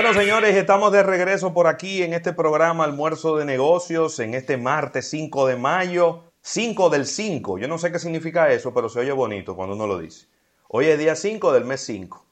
Bueno, 0.00 0.14
señores, 0.14 0.54
estamos 0.54 0.92
de 0.92 1.02
regreso 1.02 1.52
por 1.52 1.66
aquí 1.66 2.04
en 2.04 2.12
este 2.12 2.32
programa 2.32 2.84
Almuerzo 2.84 3.36
de 3.36 3.44
Negocios, 3.44 4.20
en 4.20 4.34
este 4.34 4.56
martes 4.56 5.10
5 5.10 5.48
de 5.48 5.56
mayo, 5.56 6.22
5 6.40 6.88
del 6.88 7.04
5. 7.04 7.58
Yo 7.58 7.66
no 7.66 7.78
sé 7.78 7.90
qué 7.90 7.98
significa 7.98 8.48
eso, 8.52 8.72
pero 8.72 8.88
se 8.88 9.00
oye 9.00 9.10
bonito 9.10 9.56
cuando 9.56 9.74
uno 9.74 9.88
lo 9.88 9.98
dice. 9.98 10.28
Hoy 10.68 10.86
es 10.86 11.00
día 11.00 11.16
5 11.16 11.52
del 11.52 11.64
mes 11.64 11.80
5. 11.80 12.24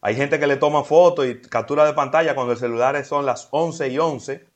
Hay 0.00 0.16
gente 0.16 0.40
que 0.40 0.46
le 0.46 0.56
toma 0.56 0.84
fotos 0.84 1.26
y 1.26 1.38
captura 1.38 1.84
de 1.84 1.92
pantalla 1.92 2.34
cuando 2.34 2.54
el 2.54 2.58
celular 2.58 3.04
son 3.04 3.26
las 3.26 3.46
11 3.50 3.88
y 3.88 3.98
11. 3.98 4.46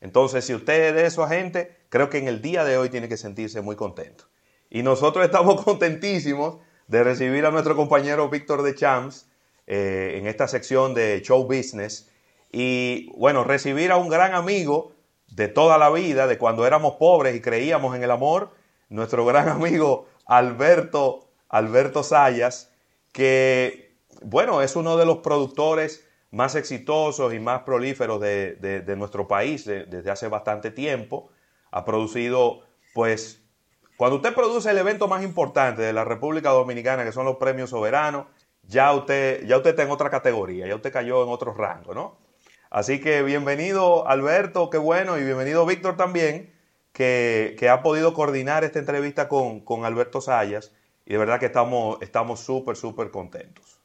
Entonces, 0.00 0.44
si 0.44 0.54
usted 0.54 0.88
es 0.88 0.94
de 0.96 1.06
esos 1.06 1.28
gente, 1.28 1.84
creo 1.88 2.10
que 2.10 2.18
en 2.18 2.26
el 2.26 2.42
día 2.42 2.64
de 2.64 2.78
hoy 2.78 2.88
tiene 2.88 3.08
que 3.08 3.16
sentirse 3.16 3.60
muy 3.60 3.76
contento. 3.76 4.24
Y 4.70 4.82
nosotros 4.82 5.24
estamos 5.24 5.62
contentísimos 5.64 6.56
de 6.88 7.04
recibir 7.04 7.46
a 7.46 7.52
nuestro 7.52 7.76
compañero 7.76 8.28
Víctor 8.28 8.62
de 8.62 8.74
Champs 8.74 9.28
eh, 9.66 10.14
en 10.18 10.26
esta 10.26 10.48
sección 10.48 10.94
de 10.94 11.20
Show 11.22 11.44
Business. 11.44 12.10
Y 12.50 13.10
bueno, 13.16 13.44
recibir 13.44 13.90
a 13.92 13.96
un 13.96 14.08
gran 14.08 14.34
amigo 14.34 14.92
de 15.28 15.48
toda 15.48 15.78
la 15.78 15.90
vida, 15.90 16.26
de 16.26 16.38
cuando 16.38 16.66
éramos 16.66 16.96
pobres 16.96 17.34
y 17.34 17.40
creíamos 17.40 17.96
en 17.96 18.02
el 18.02 18.10
amor, 18.10 18.50
nuestro 18.88 19.24
gran 19.24 19.48
amigo 19.50 20.06
Alberto, 20.26 21.28
Alberto 21.48 22.02
Sayas, 22.02 22.70
que 23.12 23.92
bueno, 24.22 24.62
es 24.62 24.76
uno 24.76 24.96
de 24.96 25.06
los 25.06 25.18
productores 25.18 26.06
más 26.30 26.54
exitosos 26.54 27.34
y 27.34 27.38
más 27.38 27.62
prolíferos 27.62 28.20
de, 28.20 28.94
nuestro 28.96 29.28
país 29.28 29.64
desde 29.64 30.10
hace 30.10 30.28
bastante 30.28 30.70
tiempo. 30.70 31.30
Ha 31.70 31.84
producido, 31.84 32.60
pues, 32.94 33.42
cuando 33.96 34.16
usted 34.16 34.34
produce 34.34 34.70
el 34.70 34.78
evento 34.78 35.08
más 35.08 35.22
importante 35.22 35.82
de 35.82 35.92
la 35.92 36.04
República 36.04 36.50
Dominicana, 36.50 37.04
que 37.04 37.12
son 37.12 37.26
los 37.26 37.36
premios 37.36 37.70
soberanos, 37.70 38.26
ya 38.68 38.94
usted, 38.94 39.46
ya 39.46 39.56
usted 39.56 39.70
está 39.70 39.82
en 39.82 39.90
otra 39.90 40.10
categoría, 40.10 40.66
ya 40.66 40.74
usted 40.74 40.92
cayó 40.92 41.22
en 41.22 41.28
otro 41.28 41.54
rango, 41.54 41.94
¿no? 41.94 42.16
Así 42.70 43.00
que 43.00 43.22
bienvenido 43.22 44.08
Alberto, 44.08 44.70
qué 44.70 44.78
bueno, 44.78 45.18
y 45.18 45.24
bienvenido 45.24 45.66
Víctor 45.66 45.96
también, 45.96 46.52
que, 46.92 47.68
ha 47.70 47.82
podido 47.82 48.14
coordinar 48.14 48.64
esta 48.64 48.78
entrevista 48.78 49.28
con, 49.28 49.60
con 49.60 49.84
Alberto 49.84 50.20
Sayas, 50.20 50.72
y 51.04 51.12
de 51.12 51.18
verdad 51.18 51.38
que 51.40 51.46
estamos 51.46 52.40
súper, 52.40 52.76
súper 52.76 53.10
contentos. 53.10 53.78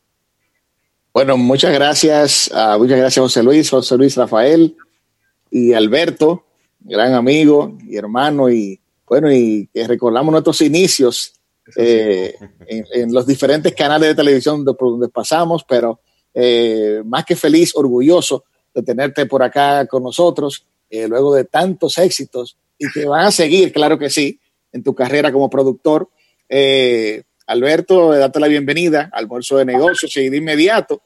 Bueno, 1.13 1.35
muchas 1.35 1.73
gracias, 1.73 2.51
uh, 2.53 2.77
muchas 2.77 2.99
gracias 2.99 3.23
José 3.23 3.43
Luis, 3.43 3.69
José 3.69 3.97
Luis 3.97 4.15
Rafael 4.15 4.77
y 5.49 5.73
Alberto, 5.73 6.45
gran 6.79 7.13
amigo 7.13 7.75
y 7.87 7.97
hermano, 7.97 8.49
y 8.49 8.79
bueno, 9.07 9.31
y 9.31 9.67
que 9.73 9.87
recordamos 9.87 10.31
nuestros 10.31 10.61
inicios 10.61 11.33
eh, 11.75 12.35
en, 12.67 13.13
los 13.13 13.27
diferentes 13.27 13.73
canales 13.75 14.09
de 14.09 14.15
televisión 14.15 14.63
por 14.63 14.91
donde 14.91 15.09
pasamos, 15.09 15.63
pero 15.67 15.99
eh, 16.33 17.01
más 17.05 17.25
que 17.25 17.35
feliz, 17.35 17.75
orgulloso 17.75 18.45
de 18.73 18.83
tenerte 18.83 19.25
por 19.25 19.43
acá 19.43 19.85
con 19.87 20.03
nosotros, 20.03 20.65
eh, 20.89 21.07
luego 21.07 21.35
de 21.35 21.45
tantos 21.45 21.97
éxitos 21.97 22.57
y 22.77 22.89
que 22.91 23.05
van 23.05 23.25
a 23.25 23.31
seguir, 23.31 23.73
claro 23.73 23.97
que 23.97 24.09
sí, 24.09 24.39
en 24.71 24.83
tu 24.83 24.93
carrera 24.93 25.31
como 25.31 25.49
productor. 25.49 26.09
Alberto, 27.47 28.11
date 28.11 28.39
la 28.39 28.47
bienvenida 28.47 29.09
al 29.11 29.23
almuerzo 29.23 29.57
de 29.57 29.65
negocios 29.65 30.15
y 30.17 30.29
de 30.29 30.37
inmediato, 30.37 31.01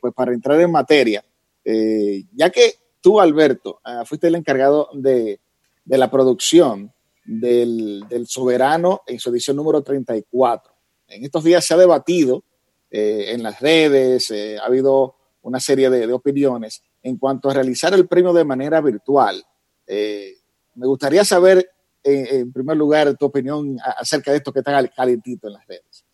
pues 0.00 0.12
para 0.14 0.32
entrar 0.32 0.60
en 0.60 0.70
materia, 0.70 1.24
ya 1.64 2.50
que 2.50 2.74
tú, 3.00 3.20
Alberto, 3.20 3.80
ah, 3.84 4.04
fuiste 4.04 4.28
el 4.28 4.34
encargado 4.34 4.90
de, 4.92 5.40
de 5.84 5.98
la 5.98 6.10
producción 6.10 6.92
del, 7.26 8.04
soberano 8.26 9.02
en 9.06 9.18
su 9.18 9.30
edición 9.30 9.56
número 9.56 9.82
34. 9.82 10.72
En 11.08 11.24
estos 11.24 11.44
días 11.44 11.64
se 11.64 11.74
ha 11.74 11.76
debatido 11.76 12.44
eh, 12.90 13.32
en 13.32 13.42
las 13.42 13.60
redes, 13.60 14.30
eh, 14.30 14.58
ha 14.58 14.66
habido 14.66 15.16
una 15.42 15.60
serie 15.60 15.90
de, 15.90 16.12
opiniones 16.12 16.82
en 17.02 17.16
cuanto 17.18 17.50
a 17.50 17.54
realizar 17.54 17.94
el 17.94 18.06
premio 18.06 18.32
de 18.32 18.44
manera 18.44 18.80
virtual. 18.80 19.44
Eh, 19.86 20.34
me 20.74 20.86
gustaría 20.86 21.24
saber, 21.24 21.70
en 22.02 22.52
primer 22.52 22.76
lugar, 22.76 23.16
tu 23.16 23.26
opinión 23.26 23.76
acerca 23.98 24.30
de 24.30 24.38
esto 24.38 24.52
que 24.52 24.60
está 24.60 24.86
calentito 24.88 25.46
en 25.48 25.52
las 25.54 25.66
redes. 25.66 26.04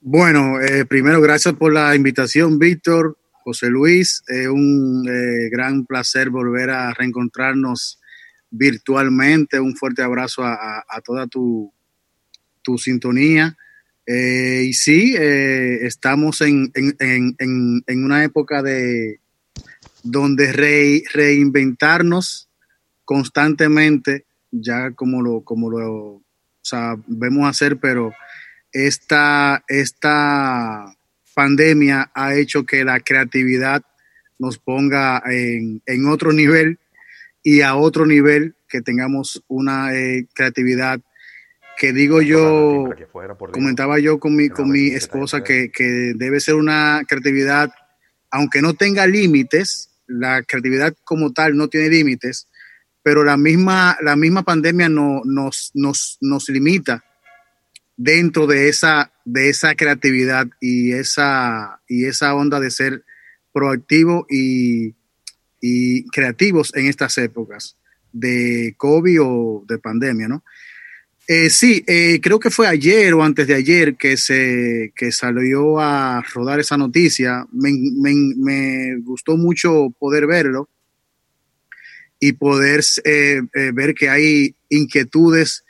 Bueno, 0.00 0.54
primero, 0.88 1.20
gracias 1.20 1.54
por 1.54 1.72
la 1.72 1.94
invitación, 1.94 2.58
Víctor, 2.58 3.18
José 3.44 3.66
Luis. 3.66 4.22
Es 4.28 4.46
un 4.46 5.04
gran 5.50 5.84
placer 5.84 6.30
volver 6.30 6.70
a 6.70 6.94
reencontrarnos 6.94 7.98
virtualmente. 8.50 9.60
Un 9.60 9.76
fuerte 9.76 10.02
abrazo 10.02 10.44
a, 10.44 10.84
toda 11.04 11.26
tu, 11.26 11.72
tu 12.62 12.78
sintonía. 12.78 13.56
Eh, 14.06 14.64
y 14.68 14.72
sí, 14.72 15.14
eh, 15.18 15.80
estamos 15.82 16.40
en, 16.40 16.72
una 17.88 18.24
época 18.24 18.62
de 18.62 19.20
donde 20.02 20.52
reinventarnos 21.12 22.48
constantemente, 23.04 24.24
ya 24.50 24.92
como 24.92 25.22
lo, 25.22 25.42
como 25.42 25.70
lo 25.70 26.22
sabemos 26.62 27.48
hacer, 27.48 27.78
pero 27.78 28.12
esta, 28.72 29.64
esta 29.68 30.94
pandemia 31.34 32.10
ha 32.14 32.34
hecho 32.34 32.64
que 32.64 32.84
la 32.84 33.00
creatividad 33.00 33.82
nos 34.38 34.58
ponga 34.58 35.22
en, 35.26 35.82
en 35.86 36.06
otro 36.06 36.32
nivel 36.32 36.78
y 37.42 37.62
a 37.62 37.76
otro 37.76 38.06
nivel, 38.06 38.54
que 38.68 38.82
tengamos 38.82 39.42
una 39.48 39.94
eh, 39.94 40.26
creatividad 40.34 41.00
que 41.78 41.92
digo 41.92 42.20
yo, 42.20 42.90
comentaba 43.52 44.00
yo 44.00 44.18
con 44.18 44.34
mi, 44.34 44.48
con 44.48 44.68
mi 44.68 44.88
esposa 44.88 45.44
que, 45.44 45.70
que, 45.70 46.12
debe 46.16 46.40
ser 46.40 46.56
una 46.56 47.02
creatividad, 47.06 47.70
aunque 48.32 48.60
no 48.60 48.74
tenga 48.74 49.06
límites, 49.06 49.88
la 50.08 50.42
creatividad 50.42 50.94
como 51.04 51.32
tal 51.32 51.56
no 51.56 51.68
tiene 51.68 51.88
límites, 51.88 52.48
pero 53.02 53.22
la 53.22 53.36
misma, 53.36 53.96
la 54.02 54.16
misma 54.16 54.42
pandemia 54.42 54.88
no, 54.88 55.22
nos, 55.24 55.70
nos, 55.74 56.18
nos 56.20 56.48
limita 56.48 57.04
dentro 57.96 58.48
de 58.48 58.68
esa, 58.68 59.12
de 59.24 59.48
esa 59.48 59.76
creatividad 59.76 60.48
y 60.60 60.92
esa, 60.92 61.80
y 61.86 62.06
esa 62.06 62.34
onda 62.34 62.58
de 62.58 62.72
ser 62.72 63.04
proactivo 63.52 64.26
y, 64.28 64.97
y 65.60 66.04
creativos 66.08 66.74
en 66.74 66.86
estas 66.86 67.18
épocas 67.18 67.76
de 68.12 68.74
COVID 68.76 69.22
o 69.22 69.64
de 69.66 69.78
pandemia, 69.78 70.28
¿no? 70.28 70.44
Eh, 71.30 71.50
sí, 71.50 71.84
eh, 71.86 72.20
creo 72.22 72.40
que 72.40 72.48
fue 72.48 72.66
ayer 72.66 73.12
o 73.12 73.22
antes 73.22 73.46
de 73.46 73.54
ayer 73.54 73.96
que 73.96 74.16
se 74.16 74.94
que 74.96 75.12
salió 75.12 75.78
a 75.78 76.22
rodar 76.22 76.58
esa 76.58 76.78
noticia. 76.78 77.46
Me, 77.52 78.96
gustó 79.02 79.36
mucho 79.36 79.94
poder 79.98 80.26
verlo 80.26 80.70
y 82.18 82.32
poder 82.32 82.82
eh, 83.04 83.42
ver 83.74 83.94
que 83.94 84.08
hay 84.08 84.54
inquietudes 84.70 85.64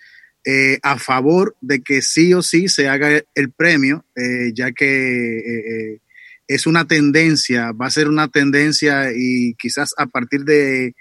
a 0.82 0.98
favor 0.98 1.56
de 1.60 1.82
que 1.82 2.00
sí 2.00 2.32
o 2.32 2.40
sí 2.40 2.68
se 2.68 2.88
haga 2.88 3.22
el 3.34 3.50
premio, 3.50 4.06
ya 4.54 4.72
que 4.72 6.00
es 6.48 6.66
una 6.66 6.86
tendencia, 6.86 7.72
va 7.72 7.86
a 7.86 7.90
ser 7.90 8.08
una 8.08 8.28
tendencia 8.28 9.12
y 9.14 9.54
quizás 9.54 9.94
a 9.98 10.06
partir 10.06 10.44
de, 10.44 10.94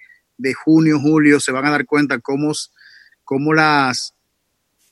junio, 0.66 1.00
julio 1.00 1.40
se 1.40 1.54
van 1.54 1.66
a 1.66 1.72
dar 1.72 1.86
cuenta 1.86 2.20
cómo, 2.20 2.52
cómo, 3.24 3.54
las, 3.54 4.14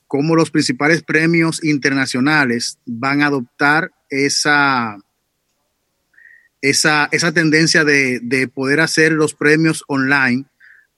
cómo 0.08 0.36
los 0.36 0.52
principales 0.52 1.04
premios 1.04 1.62
internacionales 1.62 2.80
van 2.86 3.22
a 3.22 3.28
adoptar 3.28 3.92
esa, 4.10 4.98
esa, 6.62 7.10
esa 7.12 7.34
tendencia 7.34 7.84
de, 7.84 8.22
de 8.24 8.48
poder 8.48 8.80
hacer 8.80 9.12
los 9.12 9.34
premios 9.34 9.84
online 9.88 10.46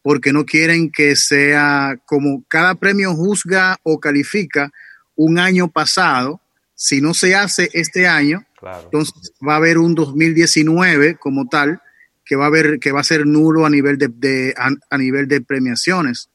porque 0.03 0.33
no 0.33 0.45
quieren 0.45 0.91
que 0.91 1.15
sea 1.15 1.99
como 2.05 2.43
cada 2.47 2.75
premio 2.75 3.15
juzga 3.15 3.77
o 3.81 3.99
califica 3.99 4.71
un 5.15 5.39
año 5.39 5.67
pasado, 5.67 6.39
si 6.75 7.01
no 7.01 7.15
se 7.15 7.35
hace 7.35 7.71
este 7.73 8.07
año, 8.07 8.46
entonces 8.61 9.33
va 9.45 9.53
a 9.53 9.57
haber 9.57 9.77
un 9.77 9.95
2019 9.95 11.17
como 11.17 11.47
tal 11.47 11.81
que 12.25 12.35
va 12.35 12.45
a 12.45 12.47
haber 12.47 12.79
que 12.79 12.91
va 12.91 13.01
a 13.01 13.05
ser 13.05 13.25
nulo 13.25 13.65
a 13.65 13.69
nivel 13.69 13.97
de, 13.97 14.53
a, 14.57 14.97
nivel 14.97 15.27
de 15.27 15.41
premiaciones. 15.41 16.29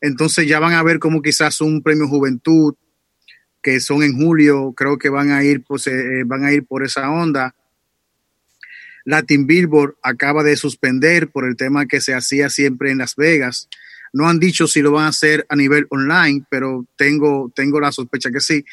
Entonces 0.00 0.46
ya 0.46 0.60
van 0.60 0.72
a 0.72 0.82
ver 0.82 0.98
como 0.98 1.20
quizás 1.20 1.60
un 1.60 1.82
premio 1.82 2.08
juventud 2.08 2.74
que 3.60 3.80
son 3.80 4.02
en 4.02 4.16
julio, 4.16 4.72
creo 4.76 4.96
que 4.96 5.08
van 5.08 5.30
a 5.30 5.42
ir 5.42 5.64
pues, 5.66 5.86
eh, 5.88 6.22
van 6.24 6.44
a 6.44 6.52
ir 6.52 6.64
por 6.64 6.84
esa 6.84 7.10
onda. 7.10 7.54
Latin 9.04 9.46
Billboard 9.46 9.96
acaba 10.02 10.42
de 10.42 10.56
suspender 10.56 11.28
por 11.28 11.46
el 11.46 11.56
tema 11.56 11.86
que 11.86 12.00
se 12.00 12.14
hacía 12.14 12.50
siempre 12.50 12.90
en 12.90 12.98
Las 12.98 13.16
Vegas. 13.16 13.68
No 14.12 14.28
han 14.28 14.38
dicho 14.38 14.66
si 14.66 14.80
lo 14.80 14.92
van 14.92 15.06
a 15.06 15.08
hacer 15.08 15.44
a 15.48 15.56
nivel 15.56 15.86
online, 15.90 16.44
pero 16.50 16.86
tengo, 16.96 17.50
tengo 17.54 17.80
la 17.80 17.92
sospecha 17.92 18.30
que 18.30 18.40
sí 18.40 18.64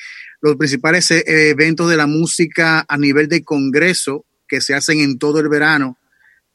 los 0.41 0.55
principales 0.55 1.09
eh, 1.11 1.23
eventos 1.49 1.89
de 1.89 1.97
la 1.97 2.07
música 2.07 2.85
a 2.87 2.97
nivel 2.97 3.27
de 3.27 3.43
congreso 3.43 4.25
que 4.47 4.61
se 4.61 4.73
hacen 4.73 4.99
en 4.99 5.17
todo 5.17 5.39
el 5.39 5.49
verano, 5.49 5.97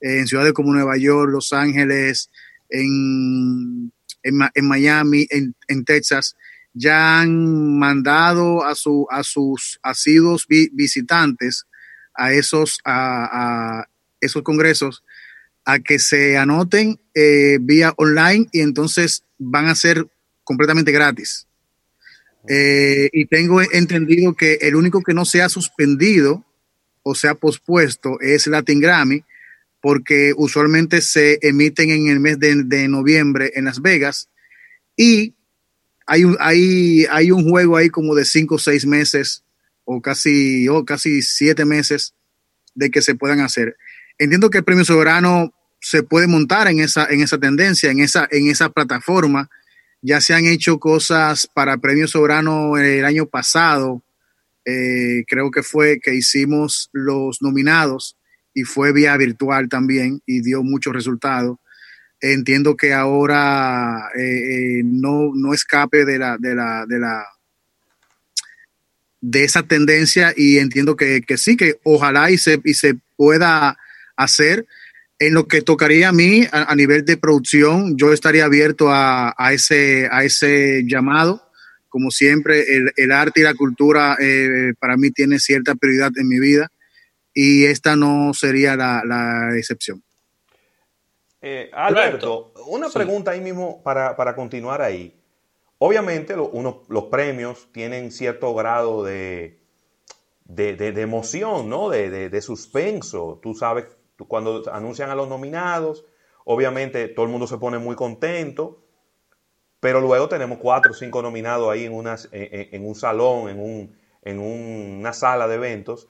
en 0.00 0.26
ciudades 0.26 0.52
como 0.52 0.72
Nueva 0.72 0.96
York, 0.96 1.30
Los 1.30 1.52
Ángeles, 1.52 2.30
en, 2.68 3.92
en, 4.22 4.68
Miami, 4.68 5.26
en, 5.30 5.84
Texas, 5.84 6.36
ya 6.72 7.20
han 7.20 7.78
mandado 7.78 8.64
a, 8.64 8.74
su, 8.74 9.06
a 9.10 9.24
sus 9.24 9.78
asidos 9.82 10.46
visitantes 10.48 11.66
a 12.14 12.32
esos, 12.32 12.78
a, 12.84 13.84
esos 14.20 14.42
congresos 14.42 15.02
a 15.64 15.78
que 15.78 15.98
se 15.98 16.38
anoten 16.38 17.00
eh, 17.14 17.58
vía 17.60 17.92
online 17.96 18.46
y 18.52 18.60
entonces 18.60 19.24
van 19.38 19.66
a 19.66 19.74
ser 19.74 20.06
completamente 20.44 20.92
gratis. 20.92 21.46
Eh, 22.48 23.10
y 23.12 23.26
tengo 23.26 23.60
entendido 23.60 24.34
que 24.34 24.54
el 24.62 24.74
único 24.74 25.02
que 25.02 25.14
no 25.14 25.24
se 25.24 25.42
ha 25.42 25.48
suspendido 25.48 26.44
o 27.02 27.14
se 27.14 27.28
ha 27.28 27.34
pospuesto 27.34 28.20
es 28.20 28.46
Latin 28.46 28.80
Grammy, 28.80 29.24
porque 29.80 30.32
usualmente 30.36 31.00
se 31.00 31.38
emiten 31.42 31.90
en 31.90 32.08
el 32.08 32.20
mes 32.20 32.38
de, 32.38 32.88
noviembre 32.88 33.52
en 33.54 33.64
Las 33.64 33.80
Vegas 33.80 34.28
y 34.96 35.34
hay 36.06 36.24
un, 36.24 36.36
hay, 36.40 37.06
hay 37.10 37.30
un 37.30 37.48
juego 37.48 37.76
ahí 37.76 37.88
como 37.88 38.14
de 38.14 38.24
cinco 38.24 38.56
o 38.56 38.58
seis 38.58 38.84
meses 38.84 39.44
o 39.84 40.02
casi, 40.02 40.68
o 40.68 40.84
casi 40.84 41.22
siete 41.22 41.64
meses 41.64 42.14
de 42.74 42.90
que 42.90 43.00
se 43.00 43.14
puedan 43.14 43.40
hacer. 43.40 43.76
Entiendo 44.18 44.50
que 44.50 44.58
el 44.58 44.64
premio 44.64 44.84
soberano 44.84 45.54
se 45.80 46.02
puede 46.02 46.26
montar 46.26 46.68
en 46.68 46.80
esa, 46.80 47.06
en 47.06 47.22
esa 47.22 47.38
tendencia, 47.38 47.90
en 47.90 48.00
esa, 48.00 48.28
en 48.30 48.48
esa 48.48 48.68
plataforma. 48.68 49.50
Ya 50.02 50.20
se 50.20 50.34
han 50.34 50.46
hecho 50.46 50.78
cosas 50.78 51.46
para 51.52 51.78
premio 51.78 52.08
soberano 52.08 52.76
el 52.78 53.04
año 53.04 53.26
pasado. 53.26 54.02
Eh, 54.64 55.24
creo 55.26 55.50
que 55.50 55.62
fue 55.62 56.00
que 56.00 56.14
hicimos 56.14 56.88
los 56.92 57.42
nominados 57.42 58.16
y 58.54 58.64
fue 58.64 58.92
vía 58.92 59.16
virtual 59.16 59.68
también 59.68 60.22
y 60.26 60.40
dio 60.40 60.62
muchos 60.62 60.94
resultados. 60.94 61.58
Entiendo 62.20 62.76
que 62.76 62.92
ahora 62.92 64.10
eh, 64.16 64.20
eh, 64.20 64.82
no, 64.84 65.32
no 65.34 65.54
escape 65.54 66.04
de 66.04 66.18
la, 66.18 66.36
de 66.38 66.54
la, 66.54 66.84
de 66.86 66.98
la 66.98 67.24
de 69.20 69.44
esa 69.44 69.62
tendencia 69.62 70.32
y 70.36 70.58
entiendo 70.58 70.96
que, 70.96 71.22
sí, 71.36 71.56
que 71.56 71.78
ojalá 71.82 72.30
y 72.30 72.38
se, 72.38 72.60
y 72.64 72.74
se 72.74 72.96
pueda 73.16 73.78
hacer. 74.16 74.66
En 75.20 75.34
lo 75.34 75.46
que 75.46 75.60
tocaría 75.60 76.08
a 76.08 76.12
mí 76.12 76.46
a, 76.50 76.74
nivel 76.74 77.04
de 77.04 77.16
producción, 77.16 77.96
yo 77.96 78.12
estaría 78.12 78.46
abierto 78.46 78.86
a, 78.88 79.34
ese, 79.52 80.08
a 80.10 80.24
ese 80.24 80.82
llamado. 80.86 81.42
Como 81.88 82.10
siempre, 82.10 82.64
el, 82.96 83.12
arte 83.12 83.40
y 83.40 83.42
la 83.42 83.54
cultura 83.54 84.16
eh, 84.18 84.72
para 84.80 84.96
mí 84.96 85.10
tiene 85.10 85.38
cierta 85.38 85.74
prioridad 85.74 86.10
en 86.16 86.26
mi 86.26 86.40
vida 86.40 86.68
y 87.34 87.66
esta 87.66 87.96
no 87.96 88.32
sería 88.32 88.76
la, 88.76 89.50
excepción. 89.56 90.02
Eh, 91.42 91.70
Alberto, 91.72 92.52
una 92.66 92.88
pregunta 92.88 93.32
ahí 93.32 93.40
mismo 93.40 93.82
para, 93.82 94.16
para 94.16 94.34
continuar 94.34 94.80
ahí. 94.82 95.20
Obviamente 95.78 96.34
los 96.36 97.04
premios 97.10 97.68
tienen 97.72 98.10
cierto 98.10 98.54
grado 98.54 99.04
de, 99.04 99.60
de, 100.44 101.00
emoción, 101.00 101.68
¿no? 101.68 101.88
De, 101.88 102.42
suspenso. 102.42 103.40
Tú 103.42 103.54
sabes, 103.54 103.86
cuando 104.28 104.62
anuncian 104.72 105.10
a 105.10 105.14
los 105.14 105.28
nominados, 105.28 106.04
obviamente 106.44 107.08
todo 107.08 107.26
el 107.26 107.32
mundo 107.32 107.46
se 107.46 107.58
pone 107.58 107.78
muy 107.78 107.96
contento, 107.96 108.82
pero 109.80 110.00
luego 110.00 110.28
tenemos 110.28 110.58
cuatro 110.58 110.92
o 110.92 110.94
cinco 110.94 111.22
nominados 111.22 111.70
ahí 111.70 111.84
en, 111.84 111.92
en, 111.92 112.86
un 112.86 112.94
salón, 112.94 113.48
en, 113.48 113.60
un, 113.60 113.96
en 114.22 114.38
una 114.38 115.12
sala 115.12 115.48
de 115.48 115.54
eventos, 115.56 116.08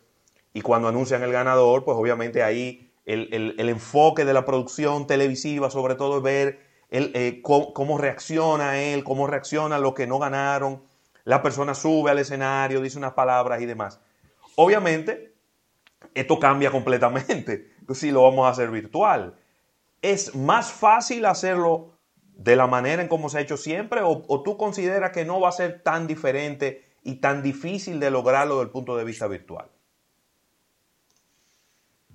y 0.53 0.63
cuando 0.63 0.89
anuncian 0.89 1.23
el 1.23 1.33
ganador, 1.33 1.85
pues 1.85 1.97
obviamente 1.97 2.43
ahí 2.43 2.91
el, 3.07 3.55
el 3.59 3.69
enfoque 3.69 4.25
de 4.25 4.33
la 4.33 4.45
producción 4.45 5.07
televisiva, 5.07 5.71
sobre 5.71 5.95
todo, 5.95 6.19
es 6.19 6.23
ver 6.23 6.71
eh, 6.93 7.41
cómo, 7.43 7.99
reacciona 7.99 8.83
él, 8.83 9.05
cómo 9.05 9.27
reacciona 9.29 9.79
los 9.79 9.95
que 9.95 10.07
no 10.07 10.19
ganaron. 10.19 10.83
La 11.25 11.43
persona 11.43 11.75
sube 11.75 12.11
al 12.11 12.19
escenario, 12.19 12.81
dice 12.81 12.99
unas 12.99 13.13
palabras 13.13 13.61
y 13.63 13.67
demás. 13.67 14.01
Obviamente, 14.57 15.30
esto 16.15 16.39
cambia 16.39 16.71
completamente 16.71 17.71
si 17.95 18.11
lo 18.11 18.23
vamos 18.23 18.47
a 18.47 18.51
hacer 18.51 18.71
virtual. 18.71 19.35
¿Es 20.03 20.35
más 20.35 20.73
fácil 20.73 21.27
hacerlo 21.27 21.99
de 22.23 22.57
la 22.57 22.67
manera 22.67 23.03
en 23.03 23.09
cómo 23.09 23.29
se 23.29 23.39
ha 23.39 23.41
hecho 23.41 23.57
siempre 23.57 24.01
o, 24.03 24.43
tú 24.43 24.57
consideras 24.57 25.11
que 25.11 25.25
no 25.25 25.41
va 25.41 25.51
a 25.51 25.53
ser 25.53 25.83
tan 25.83 26.07
diferente 26.07 26.85
y 27.03 27.17
tan 27.17 27.43
difícil 27.43 28.01
de 28.01 28.11
lograrlo 28.11 28.57
desde 28.57 28.67
el 28.67 28.71
punto 28.71 28.97
de 28.97 29.05
vista 29.05 29.27
virtual? 29.27 29.67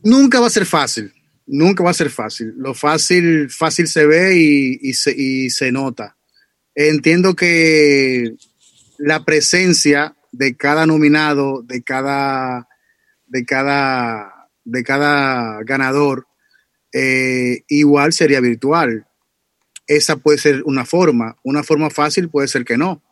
Nunca 0.03 0.39
va 0.39 0.47
a 0.47 0.51
ser 0.51 0.65
fácil 0.65 1.13
nunca 1.47 1.83
va 1.83 1.91
a 1.91 1.93
ser 1.93 2.09
fácil. 2.09 2.53
Lo 2.57 2.73
fácil, 2.73 3.49
fácil 3.49 3.87
se 3.87 4.05
ve 4.05 4.35
y, 4.35 4.93
se, 4.93 5.71
nota. 5.71 6.17
Entiendo 6.73 7.35
que 7.35 8.35
la 8.97 9.23
presencia 9.23 10.15
de 10.31 10.55
cada 10.55 10.85
nominado, 10.85 11.61
de 11.61 11.83
cada, 11.83 12.67
de 13.35 13.43
cada, 13.43 14.47
de 14.63 14.81
cada 14.85 15.61
ganador, 15.63 16.25
eh, 16.93 17.63
igual 17.67 18.13
sería 18.13 18.39
virtual. 18.39 19.07
Esa 19.87 20.15
puede 20.15 20.37
ser 20.37 20.63
una 20.63 20.85
forma. 20.85 21.35
Una 21.43 21.61
forma 21.61 21.89
fácil 21.89 22.29
puede 22.29 22.47
ser 22.47 22.63
que 22.63 22.77
no. 22.77 23.03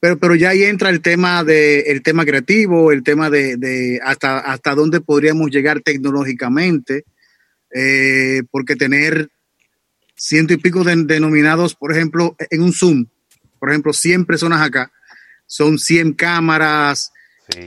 Pero, 0.00 0.18
pero 0.18 0.34
ya 0.34 0.48
ahí 0.48 0.62
entra 0.62 0.88
el 0.88 1.02
tema 1.02 1.44
de 1.44 1.80
el 1.80 2.02
tema 2.02 2.24
creativo, 2.24 2.90
el 2.90 3.02
tema 3.02 3.28
de, 3.28 3.58
de 3.58 4.00
hasta, 4.02 4.38
hasta 4.38 4.74
dónde 4.74 5.02
podríamos 5.02 5.50
llegar 5.50 5.82
tecnológicamente 5.82 7.04
eh, 7.70 8.42
porque 8.50 8.76
tener 8.76 9.28
ciento 10.16 10.54
y 10.54 10.56
pico 10.56 10.84
de 10.84 10.96
denominados, 11.04 11.74
por 11.74 11.92
ejemplo, 11.92 12.34
en 12.48 12.62
un 12.62 12.72
Zoom, 12.72 13.08
por 13.58 13.68
ejemplo, 13.68 13.92
100 13.92 14.24
personas 14.24 14.62
acá, 14.62 14.90
son 15.46 15.78
100 15.78 16.14
cámaras, 16.14 17.12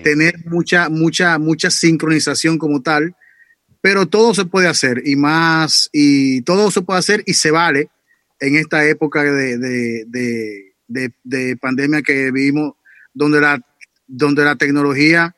tener 0.03 0.35
mucha, 0.45 0.89
mucha, 0.89 1.37
mucha 1.39 1.69
sincronización 1.69 2.57
como 2.57 2.81
tal, 2.81 3.15
pero 3.81 4.05
todo 4.07 4.33
se 4.33 4.45
puede 4.45 4.67
hacer 4.67 5.01
y 5.05 5.15
más, 5.15 5.89
y 5.91 6.41
todo 6.41 6.71
se 6.71 6.81
puede 6.81 6.99
hacer 6.99 7.23
y 7.25 7.33
se 7.33 7.51
vale 7.51 7.89
en 8.39 8.55
esta 8.55 8.85
época 8.85 9.23
de, 9.23 9.57
de, 9.57 11.13
de 11.23 11.57
pandemia 11.57 12.01
que 12.01 12.31
vivimos, 12.31 12.73
donde 13.13 13.41
la, 13.41 13.61
donde 14.07 14.43
la 14.43 14.55
tecnología 14.55 15.35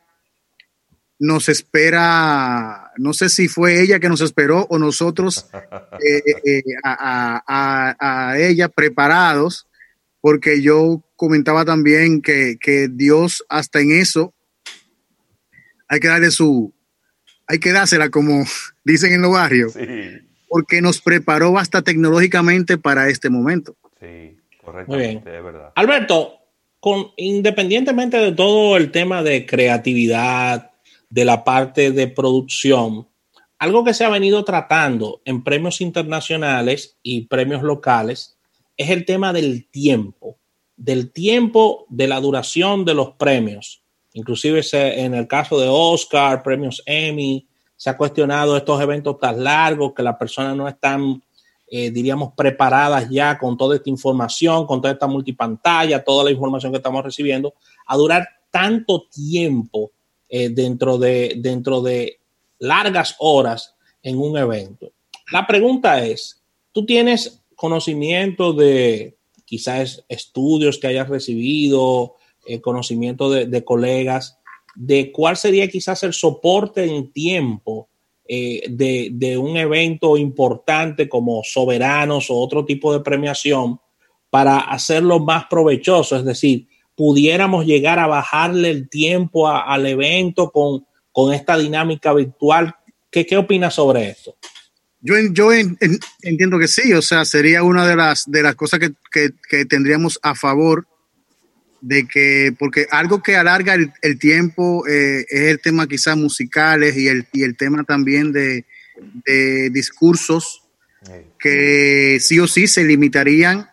nos 1.19 1.49
espera, 1.49 2.91
no 2.97 3.13
sé 3.13 3.29
si 3.29 3.47
fue 3.47 3.81
ella 3.81 3.99
que 3.99 4.09
nos 4.09 4.21
esperó 4.21 4.67
o 4.69 4.77
nosotros 4.77 5.49
eh, 6.01 6.21
eh, 6.45 6.63
a, 6.83 8.35
ella 8.37 8.69
preparados, 8.69 9.67
porque 10.19 10.61
yo 10.61 11.03
comentaba 11.15 11.65
también 11.65 12.21
que, 12.21 12.57
Dios 12.91 13.45
hasta 13.49 13.79
en 13.79 13.91
eso 13.91 14.33
hay 15.87 15.99
que 15.99 16.07
darle 16.07 16.31
su, 16.31 16.73
hay 17.47 17.59
que 17.59 17.71
dársela 17.71 18.09
como 18.09 18.43
dicen 18.83 19.13
en 19.13 19.21
los 19.21 19.31
barrios, 19.31 19.73
porque 20.47 20.81
nos 20.81 21.01
preparó 21.01 21.57
hasta 21.57 21.81
tecnológicamente 21.81 22.77
para 22.77 23.09
este 23.09 23.29
momento. 23.29 23.75
Sí, 23.99 24.37
correctamente, 24.63 25.37
es 25.37 25.43
verdad. 25.43 25.71
Alberto, 25.75 26.39
con, 26.79 27.07
independientemente 27.17 28.17
de 28.17 28.31
todo 28.31 28.77
el 28.77 28.91
tema 28.91 29.23
de 29.23 29.45
creatividad, 29.45 30.71
de 31.09 31.25
la 31.25 31.43
parte 31.43 31.91
de 31.91 32.07
producción, 32.07 33.07
algo 33.57 33.83
que 33.85 33.93
se 33.93 34.03
ha 34.03 34.09
venido 34.09 34.43
tratando 34.43 35.21
en 35.25 35.43
premios 35.43 35.81
internacionales 35.81 36.97
y 37.01 37.27
premios 37.27 37.63
locales 37.63 38.37
es 38.77 38.89
el 38.89 39.05
tema 39.05 39.31
del 39.31 39.69
tiempo, 39.69 40.37
del 40.75 41.11
tiempo 41.11 41.85
de 41.89 42.07
la 42.07 42.19
duración 42.19 42.83
de 42.83 42.93
los 42.93 43.11
premios. 43.11 43.81
Inclusive 44.15 44.61
en 44.71 45.13
el 45.13 45.27
caso 45.27 45.59
de 45.59 45.67
Oscar, 45.69 46.41
premios 46.41 46.81
Emmy, 46.85 47.45
se 47.75 47.89
ha 47.89 47.97
cuestionado 47.97 48.55
estos 48.55 48.81
eventos 48.81 49.19
tan 49.19 49.43
largos 49.43 49.93
que 49.93 50.03
las 50.03 50.15
personas 50.15 50.55
no 50.55 50.69
están, 50.69 51.21
eh, 51.67 51.91
diríamos, 51.91 52.31
preparadas 52.33 53.09
ya 53.09 53.37
con 53.37 53.57
toda 53.57 53.75
esta 53.75 53.89
información, 53.89 54.65
con 54.65 54.81
toda 54.81 54.93
esta 54.93 55.07
multipantalla, 55.07 56.01
toda 56.01 56.23
la 56.23 56.31
información 56.31 56.71
que 56.71 56.77
estamos 56.77 57.03
recibiendo, 57.03 57.55
a 57.87 57.97
durar 57.97 58.25
tanto 58.49 59.05
tiempo 59.09 59.91
eh, 60.29 60.47
dentro, 60.47 60.97
de, 60.97 61.35
dentro 61.39 61.81
de 61.81 62.21
largas 62.59 63.17
horas 63.19 63.75
en 64.01 64.17
un 64.17 64.37
evento. 64.37 64.93
La 65.33 65.45
pregunta 65.45 66.05
es, 66.05 66.41
¿tú 66.71 66.85
tienes 66.85 67.43
conocimiento 67.57 68.53
de 68.53 69.17
quizás 69.43 70.05
estudios 70.07 70.77
que 70.77 70.87
hayas 70.87 71.09
recibido, 71.09 72.15
eh, 72.45 72.61
conocimiento 72.61 73.29
de, 73.29 73.63
colegas, 73.63 74.37
de 74.75 75.11
cuál 75.11 75.37
sería 75.37 75.67
quizás 75.67 76.03
el 76.03 76.13
soporte 76.13 76.85
en 76.85 77.11
tiempo 77.11 77.89
eh, 78.27 78.63
de, 78.69 79.09
de, 79.13 79.37
un 79.37 79.57
evento 79.57 80.17
importante 80.17 81.07
como 81.07 81.41
Soberanos 81.43 82.29
o 82.29 82.35
otro 82.35 82.65
tipo 82.65 82.91
de 82.91 83.01
premiación 83.01 83.79
para 84.29 84.59
hacerlo 84.59 85.19
más 85.19 85.45
provechoso? 85.49 86.17
Es 86.17 86.25
decir, 86.25 86.67
pudiéramos 86.95 87.65
llegar 87.65 87.99
a 87.99 88.07
bajarle 88.07 88.69
el 88.69 88.89
tiempo 88.89 89.47
al 89.47 89.85
evento 89.85 90.51
con, 90.51 90.85
con 91.11 91.33
esta 91.33 91.57
dinámica 91.57 92.13
virtual. 92.13 92.75
¿Qué, 93.11 93.25
qué 93.25 93.37
opinas 93.37 93.75
sobre 93.75 94.09
esto? 94.09 94.35
Yo, 95.05 95.13
yo 95.31 95.51
entiendo 95.53 96.57
que 96.57 96.67
sí, 96.67 96.91
o 96.93 97.01
sea, 97.01 97.25
sería 97.25 97.61
una 97.61 97.87
de 97.87 97.95
las, 97.95 98.23
de 98.25 98.41
las 98.41 98.55
cosas 98.55 98.79
que, 99.11 99.65
tendríamos 99.65 100.19
a 100.23 100.33
favor 100.33 100.87
de 101.85 102.07
que, 102.07 102.51
porque 102.57 102.87
algo 102.89 103.21
que 103.21 103.35
alarga 103.35 103.75
el, 103.75 104.17
tiempo 104.17 104.87
eh, 104.87 105.23
es 105.29 105.41
el 105.51 105.61
tema 105.61 105.85
quizás 105.85 106.17
musicales 106.17 106.97
y 106.97 107.07
el, 107.07 107.27
y 107.31 107.43
el 107.43 107.55
tema 107.55 107.83
también 107.83 108.31
de, 108.31 108.65
de 109.23 109.69
discursos 109.69 110.63
que 111.37 112.17
sí 112.19 112.39
o 112.39 112.47
sí 112.47 112.65
se 112.65 112.83
limitarían 112.83 113.69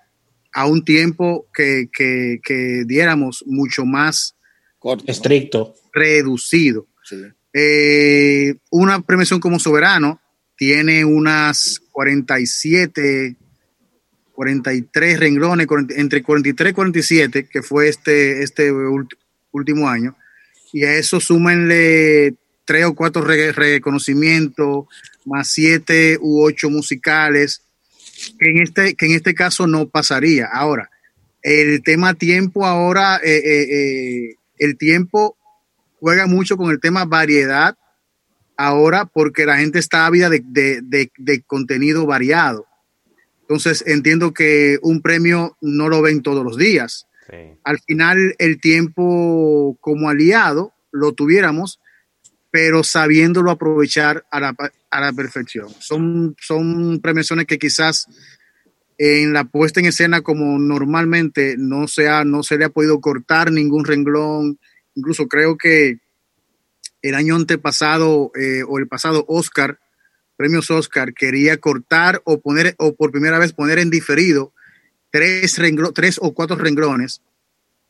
a 0.52 0.66
un 0.66 0.84
tiempo 0.84 1.46
que, 1.54 1.88
que, 1.90 2.84
diéramos 2.84 3.42
mucho 3.46 3.86
más 3.86 4.36
estricto, 5.06 5.74
reducido. 5.94 6.86
Eh, 7.54 8.56
una 8.70 9.00
premiación 9.00 9.40
como 9.40 9.58
soberano 9.58 10.20
tiene 10.54 11.06
unas 11.06 11.80
47, 11.92 13.36
43 14.34 15.20
renglones, 15.20 15.66
entre 15.96 16.22
43 16.22 16.70
y 16.70 16.74
47, 16.74 17.48
que 17.50 17.62
fue 17.62 17.88
este, 17.88 18.42
este 18.42 18.72
último 19.52 19.88
año, 19.88 20.16
y 20.72 20.84
a 20.84 20.94
eso 20.94 21.20
súmenle 21.20 22.34
tres 22.64 22.86
o 22.86 22.94
cuatro 22.94 23.22
reconocimientos, 23.22 24.86
más 25.24 25.48
siete 25.48 26.18
u 26.20 26.42
ocho 26.42 26.70
musicales, 26.70 27.62
que 28.38 28.50
en 28.50 28.62
este, 28.62 28.94
que 28.94 29.06
en 29.06 29.12
este 29.12 29.34
caso 29.34 29.66
no 29.66 29.88
pasaría. 29.88 30.46
Ahora, 30.46 30.90
el 31.42 31.82
tema 31.82 32.14
tiempo 32.14 32.66
ahora, 32.66 33.16
eh, 33.22 33.42
eh, 33.44 33.62
eh, 33.70 34.36
el 34.58 34.78
tiempo 34.78 35.36
juega 36.00 36.26
mucho 36.26 36.56
con 36.56 36.70
el 36.70 36.80
tema 36.80 37.04
variedad 37.04 37.76
ahora 38.56 39.06
porque 39.06 39.44
la 39.44 39.58
gente 39.58 39.78
está 39.78 40.06
ávida 40.06 40.30
de, 40.30 40.40
de, 40.42 41.42
contenido 41.42 42.06
variado. 42.06 42.66
Entonces 43.52 43.84
entiendo 43.86 44.32
que 44.32 44.78
un 44.80 45.02
premio 45.02 45.58
no 45.60 45.90
lo 45.90 46.00
ven 46.00 46.22
todos 46.22 46.42
los 46.42 46.56
días. 46.56 47.06
Al 47.64 47.78
final 47.80 48.34
el 48.38 48.58
tiempo 48.62 49.76
como 49.78 50.08
aliado 50.08 50.72
lo 50.90 51.12
tuviéramos, 51.12 51.78
pero 52.50 52.82
sabiéndolo 52.82 53.50
aprovechar 53.50 54.24
a 54.30 54.40
la, 54.40 54.56
a 54.90 55.00
la 55.02 55.12
perfección. 55.12 55.68
Son, 55.80 56.34
son 56.40 57.00
premiaciones 57.00 57.44
que 57.44 57.58
quizás 57.58 58.06
en 58.96 59.34
la 59.34 59.44
puesta 59.44 59.80
en 59.80 59.86
escena 59.86 60.22
como 60.22 60.58
normalmente 60.58 61.56
no, 61.58 61.88
sea, 61.88 62.24
no 62.24 62.42
se 62.42 62.56
le 62.56 62.64
ha 62.64 62.70
podido 62.70 63.02
cortar 63.02 63.52
ningún 63.52 63.84
renglón. 63.84 64.58
Incluso 64.94 65.28
creo 65.28 65.58
que 65.58 65.98
el 67.02 67.14
año 67.14 67.36
antepasado 67.36 68.32
eh, 68.34 68.62
o 68.66 68.78
el 68.78 68.88
pasado 68.88 69.26
Oscar, 69.28 69.78
premios 70.36 70.70
Oscar, 70.70 71.14
quería 71.14 71.58
cortar 71.58 72.20
o 72.24 72.40
poner 72.40 72.74
o 72.78 72.94
por 72.94 73.10
primera 73.12 73.38
vez 73.38 73.52
poner 73.52 73.78
en 73.78 73.90
diferido 73.90 74.52
tres, 75.10 75.60
tres 75.94 76.18
o 76.20 76.34
cuatro 76.34 76.56
renglones 76.56 77.22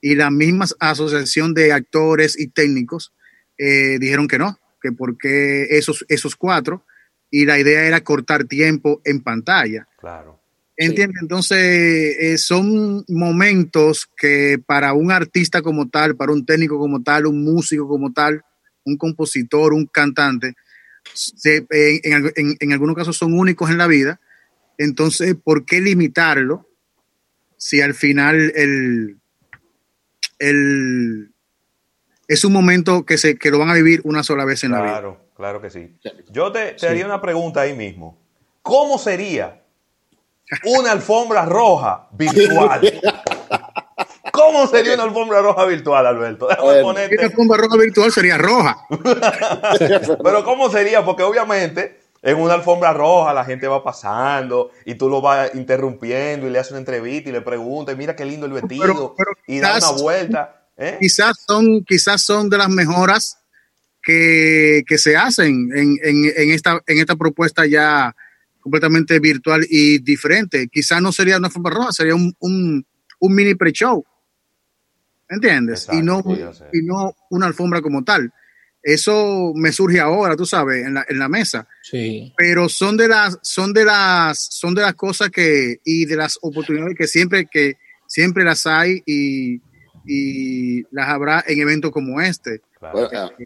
y 0.00 0.16
la 0.16 0.30
misma 0.30 0.66
asociación 0.80 1.54
de 1.54 1.72
actores 1.72 2.38
y 2.38 2.49
técnicos 2.49 3.12
eh, 3.56 3.99
dijeron 4.00 4.26
que 4.26 4.38
no, 4.38 4.58
que 4.82 4.92
porque 4.92 5.68
esos, 5.70 6.04
esos 6.08 6.37
cuatro 6.37 6.84
y 7.30 7.46
la 7.46 7.58
idea 7.58 7.84
era 7.84 8.02
cortar 8.02 8.44
tiempo 8.44 9.00
en 9.04 9.22
pantalla. 9.22 9.88
Claro. 9.99 10.40
¿Entiendes? 10.76 11.22
Entonces, 11.22 11.58
eh, 11.58 12.38
son 12.38 13.04
momentos 13.08 14.08
que 14.16 14.58
para 14.64 14.92
un 14.94 15.12
artista 15.12 15.62
como 15.62 15.88
tal, 15.88 16.16
para 16.16 16.32
un 16.32 16.44
técnico 16.44 16.78
como 16.78 17.02
tal, 17.02 17.26
un 17.26 17.44
músico 17.44 17.87
como 17.87 18.12
tal, 18.12 18.42
un 18.84 18.96
compositor, 18.96 19.72
un 19.75 19.87
cantante, 19.87 20.54
en, 21.44 22.73
algunos 22.73 22.97
casos 22.97 23.16
son 23.16 23.38
únicos 23.38 23.71
en 23.71 23.78
la 23.78 23.87
vida. 23.87 24.21
Entonces, 24.78 25.35
¿por 25.35 25.64
qué 25.64 25.80
limitarlo 25.80 26.68
si 27.56 27.80
al 27.80 27.94
final 27.94 28.52
el, 28.54 29.18
el, 30.38 31.32
es 32.28 32.44
un 32.44 32.52
momento 32.52 33.04
que, 33.04 33.18
se, 33.18 33.38
que 33.38 33.50
lo 33.50 33.59
van 33.59 33.71
a 33.71 33.75
vivir 33.75 34.00
una 34.04 34.23
sola 34.23 34.44
vez 34.44 34.64
en 34.64 34.73
la 34.73 34.82
vida? 34.82 34.92
Claro, 34.92 35.21
claro 35.35 35.61
que 35.61 35.71
sí. 35.71 35.97
Yo 36.30 36.50
te, 36.52 36.76
haría 36.87 37.06
una 37.06 37.21
pregunta 37.21 37.61
ahí 37.61 37.75
mismo. 37.75 38.18
¿Cómo 38.62 38.99
sería 38.99 39.62
una 40.64 40.92
alfombra 40.92 41.44
roja 41.44 42.09
virtual? 42.12 42.80
¿Cómo 44.62 44.76
sería 44.76 44.95
una 44.95 45.02
alfombra 45.04 45.42
roja 45.42 45.64
virtual, 45.64 46.07
Alberto? 46.07 46.49
Una 46.62 47.00
alfombra 47.00 47.57
roja 47.59 47.76
virtual 47.76 48.12
sería 48.12 48.38
roja. 48.38 48.78
Pero 50.23 50.45
¿cómo 50.45 50.71
sería? 50.71 51.04
Porque 51.04 51.25
obviamente 51.25 52.00
en 52.23 52.37
una 52.37 52.54
alfombra 52.54 52.92
roja 52.92 53.35
la 53.35 53.45
gente 53.45 53.66
va 53.66 53.83
pasando 53.83 54.71
y 54.85 54.95
tú 54.95 55.09
lo 55.09 55.21
vas 55.21 55.52
interrumpiendo 55.54 56.47
y 56.47 56.50
le 56.50 56.61
haces 56.61 56.71
una 56.71 56.78
entrevista 56.78 57.31
y 57.31 57.33
le 57.33 57.40
preguntas, 57.40 57.97
mira 57.97 58.14
qué 58.14 58.25
lindo 58.25 58.47
el 58.47 58.52
vestido 58.52 59.16
y 59.49 59.59
da 59.59 59.78
una 59.78 59.90
vuelta. 59.90 60.66
¿eh? 60.76 60.99
Quizás, 61.00 61.33
son, 61.45 61.85
quizás 61.85 62.23
son 62.23 62.49
de 62.49 62.59
las 62.59 62.69
mejoras 62.69 63.38
que, 64.00 64.85
se 64.97 65.16
hacen 65.16 65.71
en, 65.75 66.52
esta, 66.52 66.81
en 66.87 66.99
esta 66.99 67.16
propuesta 67.16 67.66
ya 67.66 68.14
completamente 68.61 69.19
virtual 69.19 69.66
y 69.69 69.99
diferente. 69.99 70.69
Quizás 70.71 71.02
no 71.02 71.11
sería 71.11 71.38
una 71.38 71.49
alfombra 71.49 71.75
roja, 71.75 71.90
sería 71.90 72.14
un, 72.14 72.33
un, 72.38 72.87
un 73.19 73.35
mini 73.35 73.57
pre-show 73.57 74.04
¿entiendes? 75.33 75.89
y, 75.93 76.03
no, 76.03 76.23
y 76.73 76.83
no 76.83 77.15
una 77.31 77.47
alfombra 77.47 77.81
como 77.81 78.05
tal. 78.05 78.33
Eso 78.83 79.53
me 79.55 79.71
surge 79.71 80.01
ahora, 80.01 80.35
tú 80.37 80.45
sabes, 80.45 80.85
en 80.85 80.95
la, 80.95 81.07
en 81.09 81.19
la 81.19 81.29
mesa. 81.29 81.69
Sí. 81.83 82.33
Pero 82.37 82.69
son 82.69 82.97
de 82.97 83.09
las, 83.09 83.39
son 83.43 83.73
de 83.73 83.85
las, 83.85 84.49
son 84.51 84.75
de 84.75 84.83
las 84.83 84.95
cosas 84.95 85.31
que, 85.31 85.77
y 85.85 86.05
de 86.05 86.17
las 86.17 86.39
oportunidades 86.43 86.97
que 86.99 87.07
siempre, 87.07 87.47
que 87.47 87.77
siempre 88.07 88.45
las 88.45 88.67
hay 88.67 89.01
y, 89.07 89.61
y 90.05 90.83
las 90.91 91.09
habrá 91.09 91.45
en 91.47 91.61
eventos 91.61 91.93
como 91.93 92.21
este. 92.21 92.61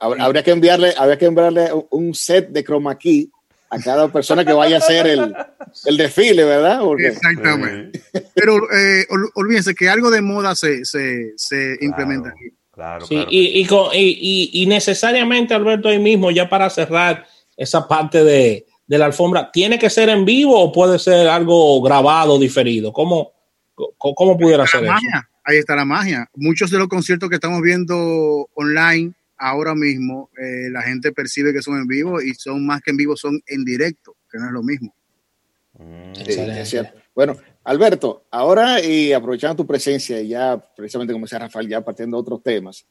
habría 0.01 0.43
que 0.43 0.51
enviarle, 0.53 0.95
habría 0.97 1.19
que 1.19 1.27
enviarle 1.27 1.69
un 1.91 2.15
set 2.15 2.49
de 2.49 2.65
chroma 2.65 2.97
key 2.97 3.31
a 3.71 3.79
cada 3.81 4.09
persona 4.09 4.45
que 4.45 4.53
vaya 4.53 4.77
a 4.77 4.79
hacer 4.79 5.07
el, 5.07 5.35
el 5.87 5.97
desfile, 5.97 6.45
¿verdad? 6.45 6.81
Exactamente. 6.99 8.01
Pero 8.35 8.57
eh, 8.73 9.07
olvídense 9.35 9.75
que 9.75 9.89
algo 9.89 10.11
de 10.11 10.23
moda 10.23 10.55
se, 10.55 10.85
se, 10.85 11.33
se 11.37 11.77
implementa 11.81 12.31
aquí. 12.31 12.51
Claro, 12.73 13.07
sí, 13.07 13.25
y, 13.31 13.67
y, 13.67 14.51
y, 14.53 14.67
necesariamente, 14.67 15.55
Alberto, 15.55 15.89
ahí 15.89 15.99
mismo, 15.99 16.31
ya 16.31 16.47
para 16.47 16.69
cerrar 16.69 17.27
esa 17.57 17.89
parte 17.89 18.23
de, 18.23 18.67
de, 18.87 18.99
la 18.99 19.07
alfombra, 19.07 19.51
¿tiene 19.51 19.79
que 19.79 19.89
ser 19.89 20.11
en 20.11 20.27
vivo 20.27 20.61
o 20.61 20.71
puede 20.73 20.99
ser 20.99 21.27
algo 21.27 21.81
grabado, 21.81 22.39
diferido? 22.39 22.93
¿Cómo, 22.93 23.33
cómo 23.97 24.37
pudiera 24.37 24.67
ser 24.67 24.85
eso? 24.85 24.93
Ahí 25.43 25.57
está 25.57 25.75
la 25.75 25.87
magia. 25.87 26.29
Muchos 26.35 26.71
de 26.71 26.77
los 26.77 26.89
conciertos 26.89 27.31
que 27.31 27.37
estamos 27.37 27.63
viendo 27.63 28.47
online 28.55 29.15
ahora 29.39 29.75
mismo 29.75 30.31
eh, 30.39 30.71
la 30.71 30.83
gente 30.83 31.13
percibe 31.13 31.53
que 31.53 31.63
son 31.63 31.79
en 31.79 31.87
vivo 31.87 32.21
y 32.21 32.35
son 32.35 32.65
más 32.67 32.81
que 32.83 32.91
en 32.91 32.97
vivo, 32.97 33.17
son 33.17 33.41
en 33.47 33.65
directo, 33.65 34.17
que 34.31 34.39
no 34.39 34.47
es 34.47 34.53
lo 34.53 34.63
mismo. 34.63 34.95
Mm, 35.79 36.13
bueno, 37.15 37.37
Alberto, 37.65 38.27
ahora 38.31 38.83
y 38.83 39.13
aprovechando 39.13 39.57
tu 39.57 39.67
presencia, 39.67 40.21
ya 40.23 40.57
precisamente 40.75 41.13
como 41.13 41.27
decía 41.27 41.39
Rafael, 41.39 41.69
ya 41.69 41.85
partiendo 41.85 42.17
de 42.17 42.23
otros 42.23 42.43
temas, 42.43 42.87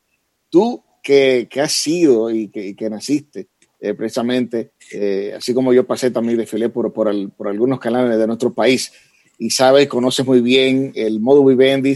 tú 0.50 0.84
que, 1.02 1.48
que 1.50 1.62
has 1.62 1.72
sido 1.72 2.30
y 2.30 2.50
que, 2.50 2.76
que 2.76 2.90
naciste 2.90 3.48
eh, 3.80 3.94
precisamente, 3.94 4.72
eh, 4.92 5.34
así 5.36 5.54
como 5.54 5.74
yo 5.74 5.86
pasé 5.86 6.12
también 6.12 6.38
desfilé 6.38 6.70
por, 6.70 6.94
por, 6.94 7.32
por, 7.32 7.48
algunos 7.48 7.80
canales 7.80 8.18
de 8.18 8.28
nuestro 8.28 8.54
país 8.54 8.92
y 9.38 9.50
sabes, 9.50 9.88
conoces 9.88 10.26
muy 10.26 10.42
bien 10.42 10.92
el 10.96 11.20
modo 11.20 11.44
vivendi 11.44 11.96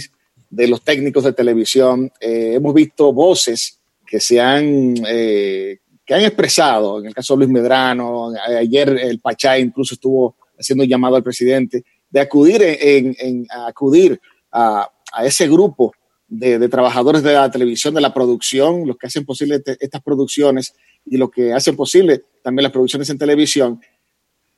de 0.49 0.67
los 0.67 0.83
técnicos 0.83 1.23
de 1.23 1.33
televisión, 1.33 2.11
hemos 2.19 2.73
visto 2.73 3.13
voces 3.13 3.78
que 4.09 4.19
se 4.19 4.41
han, 4.41 4.95
eh, 5.07 5.77
que 6.03 6.13
han 6.15 6.23
expresado, 6.23 6.99
en 6.99 7.05
el 7.05 7.13
caso 7.13 7.35
de 7.35 7.45
Luis 7.45 7.51
Medrano, 7.51 8.31
ayer 8.57 8.89
el 8.89 9.19
Pachá 9.19 9.59
incluso 9.59 9.93
estuvo 9.93 10.35
haciendo 10.59 10.83
un 10.83 10.89
llamado 10.89 11.15
al 11.15 11.23
presidente 11.23 11.83
de 12.09 12.19
acudir, 12.19 12.59
en, 12.63 13.45
acudir 13.67 14.19
a, 14.51 14.89
ese 15.23 15.47
grupo 15.47 15.93
de, 16.27 16.67
trabajadores 16.69 17.21
de 17.21 17.33
la 17.33 17.51
televisión, 17.51 17.93
de 17.93 18.01
la 18.01 18.11
producción, 18.11 18.87
los 18.87 18.97
que 18.97 19.05
hacen 19.05 19.25
posible 19.25 19.61
estas 19.79 20.01
producciones 20.01 20.73
y 21.05 21.17
los 21.17 21.29
que 21.29 21.53
hacen 21.53 21.75
posible 21.75 22.23
también 22.43 22.63
las 22.63 22.71
producciones 22.71 23.09
en 23.11 23.19
televisión. 23.19 23.79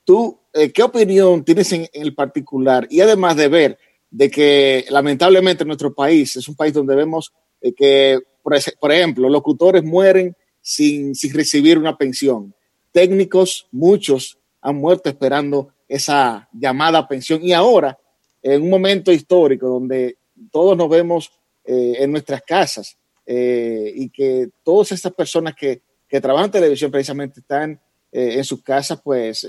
¿Tú 0.05 0.39
eh, 0.53 0.71
qué 0.71 0.81
opinión 0.81 1.43
tienes 1.43 1.71
en, 1.73 1.87
el 1.91 2.15
particular? 2.15 2.87
Y 2.89 3.01
además 3.01 3.35
de 3.35 3.49
ver 3.49 3.77
de 4.09 4.31
que 4.31 4.85
lamentablemente 4.89 5.65
nuestro 5.65 5.93
país 5.93 6.37
es 6.37 6.47
un 6.47 6.55
país 6.55 6.73
donde 6.73 6.95
vemos 6.95 7.33
eh, 7.61 7.73
que 7.73 8.19
por, 8.41 8.91
ejemplo, 8.91 9.29
locutores 9.29 9.83
mueren 9.83 10.35
sin, 10.61 11.13
recibir 11.33 11.77
una 11.77 11.97
pensión. 11.97 12.53
Técnicos, 12.91 13.67
muchos 13.71 14.37
han 14.61 14.75
muerto 14.75 15.09
esperando 15.09 15.73
esa 15.87 16.47
llamada 16.53 17.07
pensión. 17.07 17.43
Y 17.43 17.53
ahora, 17.53 17.97
en 18.41 18.61
un 18.61 18.69
momento 18.69 19.11
histórico 19.11 19.67
donde 19.67 20.17
todos 20.51 20.77
nos 20.77 20.89
vemos 20.89 21.31
eh, 21.63 21.95
en 21.99 22.11
nuestras 22.11 22.41
casas 22.41 22.97
eh, 23.25 23.91
y 23.95 24.09
que 24.09 24.49
todas 24.63 24.91
estas 24.91 25.13
personas 25.13 25.55
que, 25.55 25.81
trabajan 26.21 26.47
en 26.47 26.51
televisión 26.51 26.91
precisamente 26.91 27.39
están 27.39 27.79
eh, 28.11 28.33
en 28.35 28.43
sus 28.43 28.61
casas, 28.61 28.99
pues 29.01 29.47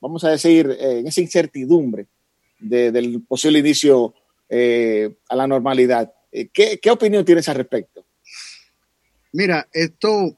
vamos 0.00 0.24
a 0.24 0.30
decir, 0.30 0.74
en 0.80 1.06
esa 1.06 1.20
incertidumbre 1.20 2.06
del 2.58 3.22
posible 3.28 3.58
inicio 3.58 4.14
a 4.50 5.36
la 5.36 5.46
normalidad. 5.46 6.10
¿qué, 6.30 6.78
¿Qué 6.80 6.90
opinión 6.90 7.26
tienes 7.26 7.46
al 7.50 7.56
respecto? 7.56 8.07
Mira, 9.32 9.68
esto, 9.72 10.36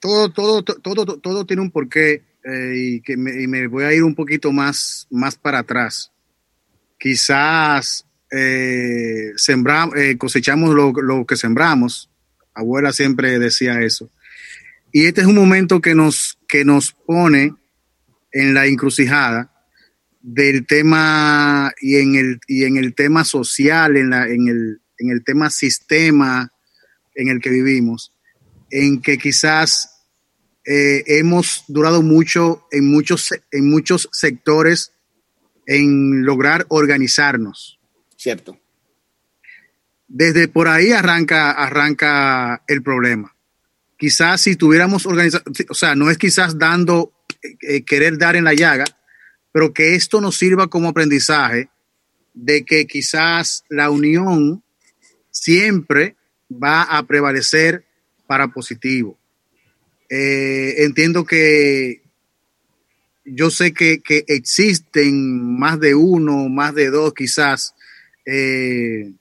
todo, 0.00 0.30
todo, 0.30 0.62
todo, 0.62 1.18
todo 1.18 1.46
tiene 1.46 1.62
un 1.62 1.70
porqué 1.70 2.22
eh, 2.44 2.72
y, 2.76 3.00
que 3.00 3.16
me, 3.16 3.66
voy 3.68 3.84
a 3.84 3.92
ir 3.94 4.02
un 4.04 4.14
poquito 4.14 4.52
más, 4.52 5.06
más 5.10 5.36
para 5.36 5.60
atrás. 5.60 6.12
Quizás 6.98 8.06
eh, 8.30 9.32
eh, 9.96 10.16
cosechamos 10.18 10.74
lo, 10.74 10.92
lo, 10.92 11.24
que 11.24 11.36
sembramos. 11.36 12.10
Abuela 12.52 12.92
siempre 12.92 13.38
decía 13.38 13.80
eso. 13.80 14.10
Y 14.92 15.06
este 15.06 15.22
es 15.22 15.26
un 15.26 15.34
momento 15.34 15.80
que 15.80 15.94
nos, 15.94 16.38
que 16.46 16.64
nos 16.64 16.92
pone 16.92 17.54
en 18.30 18.54
la 18.54 18.66
encrucijada 18.66 19.50
del 20.20 20.66
tema 20.66 21.72
y 21.80 21.96
en 21.96 22.14
el, 22.14 22.40
y 22.46 22.64
en 22.64 22.76
el 22.76 22.94
tema 22.94 23.24
social, 23.24 23.96
en, 23.96 24.10
la, 24.10 24.28
en, 24.28 24.48
el, 24.48 24.80
en 24.98 25.10
el 25.10 25.24
tema 25.24 25.50
sistema 25.50 26.53
en 27.14 27.28
el 27.28 27.40
que 27.40 27.50
vivimos, 27.50 28.12
en 28.70 29.00
que 29.00 29.18
quizás 29.18 29.94
eh, 30.64 31.04
hemos 31.06 31.64
durado 31.68 32.02
mucho 32.02 32.66
en 32.70 32.90
muchos, 32.90 33.34
en 33.50 33.70
muchos 33.70 34.08
sectores 34.12 34.92
en 35.66 36.24
lograr 36.24 36.66
organizarnos. 36.68 37.78
Cierto. 38.16 38.58
Desde 40.08 40.48
por 40.48 40.68
ahí 40.68 40.92
arranca, 40.92 41.50
arranca 41.50 42.62
el 42.66 42.82
problema. 42.82 43.34
Quizás 43.98 44.42
si 44.42 44.56
tuviéramos 44.56 45.06
organizado, 45.06 45.44
o 45.68 45.74
sea, 45.74 45.94
no 45.94 46.10
es 46.10 46.18
quizás 46.18 46.58
dando, 46.58 47.12
eh, 47.60 47.84
querer 47.84 48.18
dar 48.18 48.36
en 48.36 48.44
la 48.44 48.54
llaga, 48.54 48.84
pero 49.52 49.72
que 49.72 49.94
esto 49.94 50.20
nos 50.20 50.36
sirva 50.36 50.68
como 50.68 50.88
aprendizaje 50.88 51.68
de 52.32 52.64
que 52.64 52.86
quizás 52.86 53.64
la 53.68 53.90
unión 53.90 54.62
siempre 55.30 56.16
va 56.62 56.82
a 56.82 57.02
prevalecer 57.04 57.84
para 58.26 58.48
positivo. 58.48 59.16
Eh, 60.08 60.84
entiendo 60.84 61.24
que 61.24 62.02
yo 63.24 63.50
sé 63.50 63.72
que, 63.72 64.02
existen 64.28 65.58
más 65.58 65.80
de 65.80 65.94
uno, 65.94 66.48
más 66.48 66.74
de 66.74 66.90
dos 66.90 67.14
quizás 67.14 67.74
eh, 68.26 69.12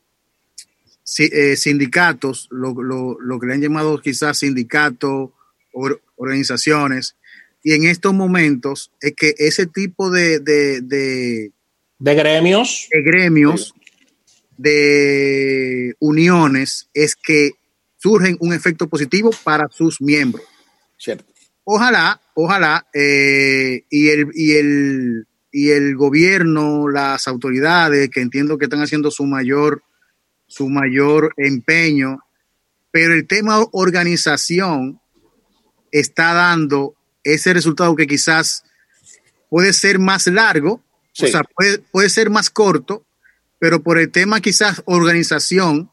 eh, 1.20 1.56
sindicatos, 1.56 2.48
lo, 2.52 3.40
que 3.40 3.48
le 3.48 3.54
han 3.54 3.62
llamado 3.62 4.00
quizás 4.02 4.40
sindicatos, 4.40 5.30
organizaciones, 6.16 7.16
y 7.63 7.74
en 7.74 7.86
estos 7.86 8.13
momentos 8.13 8.92
es 9.00 9.13
que 9.16 9.34
ese 9.38 9.66
tipo 9.66 10.12
de... 10.12 10.40
De, 10.40 10.82
de, 10.82 11.52
gremios. 12.00 12.90
De 12.92 13.02
gremios, 13.02 13.74
de 14.58 15.96
uniones, 16.00 16.90
es 16.94 17.16
que 17.16 17.52
surgen 17.98 18.38
un 18.40 18.54
efecto 18.54 18.88
positivo 18.88 19.32
para 19.44 19.68
sus 19.70 20.02
miembros. 20.02 20.46
Cierto. 20.98 21.26
Ojalá, 21.64 22.22
ojalá, 22.34 22.86
eh, 22.94 23.86
y, 23.90 24.10
el, 24.10 24.28
y, 24.34 24.54
el, 24.54 25.28
y 25.52 25.70
el 25.70 25.96
gobierno, 25.96 26.90
las 26.90 27.28
autoridades, 27.28 28.10
que 28.10 28.20
entiendo 28.20 28.58
que 28.58 28.66
están 28.66 28.82
haciendo 28.82 29.12
su 29.12 29.26
mayor, 29.26 29.82
su 30.48 30.70
mayor 30.70 31.34
empeño, 31.38 32.20
pero 32.92 33.14
el 33.14 33.26
tema 33.28 33.66
organización 33.72 35.00
está 35.92 36.34
dando 36.34 36.96
ese 37.24 37.54
resultado 37.54 37.96
que 37.96 38.08
quizás 38.08 38.64
puede 39.50 39.72
ser 39.72 40.00
más 40.00 40.28
largo, 40.28 40.84
o 41.22 41.28
sea, 41.28 41.44
puede, 41.44 41.80
puede 41.80 42.10
ser 42.10 42.30
más 42.30 42.50
corto, 42.50 43.06
pero 43.63 43.82
por 43.82 43.98
el 43.98 44.12
tema 44.12 44.41
quizás 44.41 44.82
organización 44.84 45.89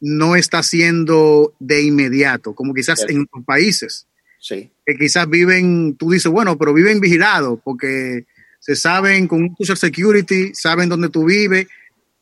no 0.00 0.36
está 0.36 0.62
siendo 0.62 1.52
de 1.58 1.82
inmediato, 1.82 2.54
como 2.54 2.72
quizás 2.72 3.04
en 3.08 3.22
otros 3.22 3.44
países. 3.44 4.06
Sí. 4.38 4.70
Que 4.86 4.96
quizás 4.96 5.28
viven, 5.28 5.96
tú 5.96 6.12
dices, 6.12 6.30
bueno, 6.30 6.56
pero 6.56 6.72
viven 6.72 7.00
vigilados 7.00 7.58
porque 7.64 8.26
se 8.60 8.76
saben 8.76 9.26
con 9.26 9.42
un 9.42 9.56
social 9.56 9.76
security, 9.76 10.54
saben 10.54 10.88
dónde 10.88 11.08
tú 11.08 11.24
vives, 11.24 11.66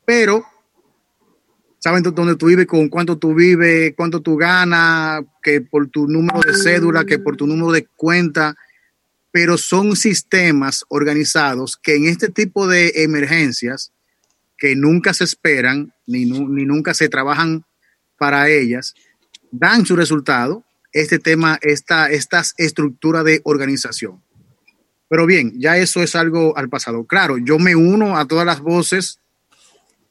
pero 0.06 0.46
saben 1.78 2.02
dónde 2.02 2.36
tú 2.36 2.46
vives, 2.46 2.64
con 2.64 2.88
cuánto 2.88 3.18
tú 3.18 3.34
vives, 3.34 3.92
cuánto 3.94 4.22
tú 4.22 4.38
ganas, 4.38 5.22
que 5.42 5.60
por 5.60 5.88
tu 5.88 6.08
número 6.08 6.40
de 6.40 6.54
cédula, 6.54 7.04
que 7.04 7.18
por 7.18 7.36
tu 7.36 7.46
número 7.46 7.70
de 7.70 7.84
cuenta, 7.84 8.56
pero 9.30 9.58
son 9.58 9.94
sistemas 9.94 10.86
organizados 10.88 11.76
que 11.76 11.96
en 11.96 12.06
este 12.06 12.30
tipo 12.30 12.66
de 12.66 13.04
emergencias, 13.04 13.92
que 14.60 14.76
nunca 14.76 15.12
se 15.14 15.24
esperan, 15.24 15.92
ni, 16.06 16.26
ni 16.26 16.64
nunca 16.64 16.94
se 16.94 17.08
trabajan 17.08 17.64
para 18.16 18.48
ellas, 18.48 18.94
dan 19.50 19.86
su 19.86 19.96
resultado, 19.96 20.64
este 20.92 21.18
tema, 21.18 21.58
esta, 21.62 22.10
esta 22.10 22.42
estructura 22.58 23.24
de 23.24 23.40
organización. 23.44 24.22
Pero 25.08 25.26
bien, 25.26 25.58
ya 25.58 25.76
eso 25.78 26.02
es 26.02 26.14
algo 26.14 26.56
al 26.56 26.68
pasado. 26.68 27.04
Claro, 27.04 27.38
yo 27.38 27.58
me 27.58 27.74
uno 27.74 28.16
a 28.16 28.28
todas 28.28 28.46
las 28.46 28.60
voces 28.60 29.18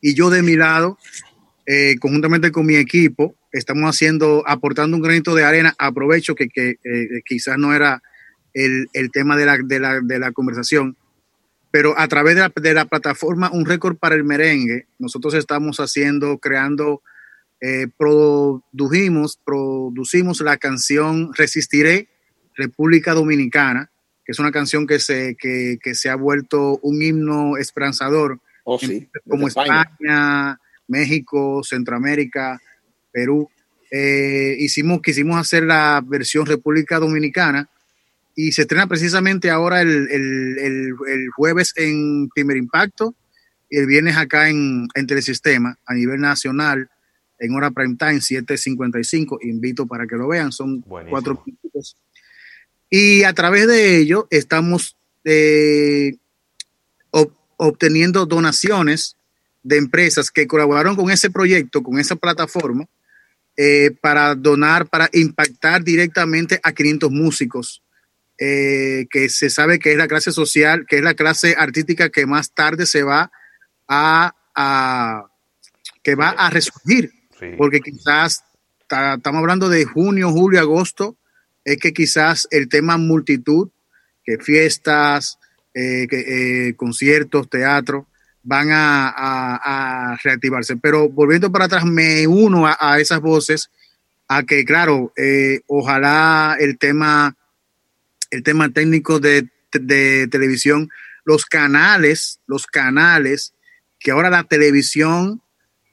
y 0.02 0.14
yo 0.14 0.30
de 0.30 0.42
mi 0.42 0.56
lado 0.56 0.98
eh, 1.72 1.98
conjuntamente 2.00 2.52
con 2.52 2.66
mi 2.66 2.76
equipo, 2.76 3.36
estamos 3.52 3.88
haciendo, 3.88 4.44
aportando 4.48 4.98
un 4.98 5.04
granito 5.04 5.36
de 5.36 5.44
arena. 5.44 5.76
Aprovecho 5.78 6.34
que, 6.34 6.50
que 6.50 6.80
eh, 6.84 7.22
quizás 7.24 7.60
no 7.60 7.76
era 7.76 8.02
el, 8.56 8.88
el 8.94 9.12
tema 9.12 9.38
de 9.38 9.46
la, 9.46 9.60
de, 9.64 9.80
la, 9.80 10.02
de 10.02 10.18
la, 10.18 10.32
conversación, 10.32 10.98
pero 11.72 11.98
a 11.98 12.08
través 12.08 12.36
de 12.36 12.42
la, 12.42 12.52
de 12.56 12.74
la, 12.74 12.86
plataforma 12.86 13.52
Un 13.52 13.66
Récord 13.66 13.98
para 13.98 14.16
el 14.16 14.24
Merengue, 14.24 14.88
nosotros 14.98 15.34
estamos 15.34 15.80
haciendo, 15.80 16.38
creando, 16.40 17.02
eh, 17.62 17.88
produjimos, 17.98 19.40
producimos 19.44 20.42
la 20.42 20.58
canción 20.58 21.32
Resistiré, 21.34 22.08
República 22.56 23.14
Dominicana, 23.14 23.92
que 24.26 24.32
es 24.32 24.40
una 24.40 24.52
canción 24.52 24.88
que 24.88 25.00
se, 25.00 25.36
que, 25.36 25.78
que 25.82 25.96
se 25.96 26.10
ha 26.10 26.16
vuelto 26.16 26.80
un 26.82 27.02
himno 27.02 27.58
esperanzador. 27.58 28.40
Oh, 28.64 28.78
sí, 28.78 29.10
como 29.28 29.48
España 29.48 30.60
México, 30.90 31.64
Centroamérica, 31.64 32.60
Perú. 33.12 33.50
Eh, 33.92 34.56
hicimos, 34.60 35.02
quisimos 35.02 35.40
hacer 35.40 35.64
la 35.64 36.04
versión 36.06 36.46
República 36.46 37.00
Dominicana 37.00 37.70
y 38.40 38.54
se 38.54 38.62
estrena 38.62 38.88
precisamente 38.88 39.50
ahora 39.50 39.82
el, 39.82 40.94
jueves 41.36 41.74
en 41.76 42.30
Primer 42.30 42.56
Impacto 42.56 43.14
y 43.70 43.78
el 43.78 43.86
viernes 43.86 44.16
acá 44.16 44.50
en, 44.50 44.88
en 44.96 45.08
Telesistema 45.08 45.78
a 45.86 45.94
nivel 45.94 46.22
nacional 46.22 46.90
en 47.38 47.54
hora 47.54 47.72
prime 47.72 47.98
time 47.98 48.20
7.55. 48.20 49.40
Invito 49.42 49.88
para 49.88 50.08
que 50.08 50.16
lo 50.16 50.30
vean, 50.30 50.54
son 50.54 50.80
cuatro 50.82 51.44
minutos. 51.46 51.98
Y 52.90 53.24
a 53.24 53.34
través 53.34 53.68
de 53.68 53.98
ello 53.98 54.26
estamos 54.30 54.96
eh, 55.26 56.16
obteniendo 57.58 58.26
donaciones 58.26 59.18
de 59.64 59.76
empresas 59.76 60.32
que 60.32 60.48
colaboraron 60.48 60.96
con 60.96 61.12
ese 61.12 61.30
proyecto, 61.30 61.84
con 61.84 62.00
esa 62.00 62.16
plataforma, 62.16 62.86
eh, 63.58 63.92
para 64.00 64.34
donar, 64.34 64.88
para 64.88 65.10
impactar 65.12 65.84
directamente 65.84 66.62
a 66.64 66.72
500 66.72 67.12
músicos, 67.12 67.84
eh, 68.40 69.08
que 69.10 69.30
se 69.30 69.50
sabe 69.50 69.80
que 69.80 69.92
es 69.92 69.98
la 69.98 70.08
clase 70.08 70.32
social, 70.32 70.86
que 70.88 70.98
es 70.98 71.04
la 71.04 71.14
clase 71.14 71.56
artística 71.58 72.10
que 72.10 72.26
más 72.26 72.54
tarde 72.54 72.86
se 72.86 73.04
va 73.04 73.32
a, 73.88 75.26
que 76.04 76.16
va 76.16 76.30
a 76.30 76.50
resurgir, 76.50 77.12
porque 77.58 77.82
quizás 77.82 78.44
estamos 78.82 79.40
hablando 79.40 79.70
de 79.70 79.86
junio, 79.86 80.32
julio, 80.32 80.60
agosto, 80.60 81.18
es 81.64 81.78
que 81.78 81.94
quizás 81.94 82.48
el 82.52 82.70
tema 82.70 82.98
multitud, 82.98 83.70
que 84.24 84.38
fiestas, 84.38 85.38
eh, 85.74 86.08
que, 86.10 86.74
conciertos, 86.76 87.50
teatro, 87.50 88.08
van 88.44 88.70
a, 88.72 90.18
reactivarse. 90.24 90.78
Pero 90.78 91.10
volviendo 91.10 91.52
para 91.52 91.66
atrás, 91.66 91.86
me 91.86 92.26
uno 92.28 92.66
a, 92.68 93.00
esas 93.00 93.22
voces, 93.22 93.70
a 94.28 94.44
que, 94.44 94.66
claro, 94.66 95.14
eh, 95.16 95.62
ojalá 95.68 96.58
el 96.60 96.78
tema, 96.78 97.36
el 98.32 98.44
tema 98.44 98.70
técnico 98.70 99.20
de, 99.20 99.50
televisión, 99.72 100.90
los 101.26 101.46
canales, 101.46 102.40
los 102.48 102.66
canales, 102.66 103.54
que 104.00 104.12
ahora 104.12 104.30
la 104.30 104.44
televisión 104.44 105.42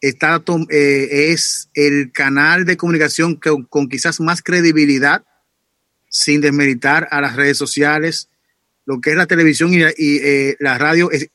está, 0.01 0.42
eh, 0.70 1.31
es 1.33 1.68
el 1.75 2.12
canal 2.12 2.64
de 2.64 2.77
comunicación 2.77 3.38
que, 3.38 3.51
con 3.68 3.88
quizás 3.88 4.20
más 4.20 4.42
credibilidad, 4.42 5.25
sin 6.09 6.40
desmeritar 6.40 7.09
a 7.11 7.20
las 7.20 7.37
redes 7.37 7.59
sociales, 7.59 8.29
lo 8.87 9.01
que 9.01 9.11
es 9.11 9.16
la 9.16 9.27
televisión 9.27 9.75
y, 9.75 9.83
eh, 9.83 10.57
la 10.61 10.79
radio 10.79 11.11
es, 11.11 11.29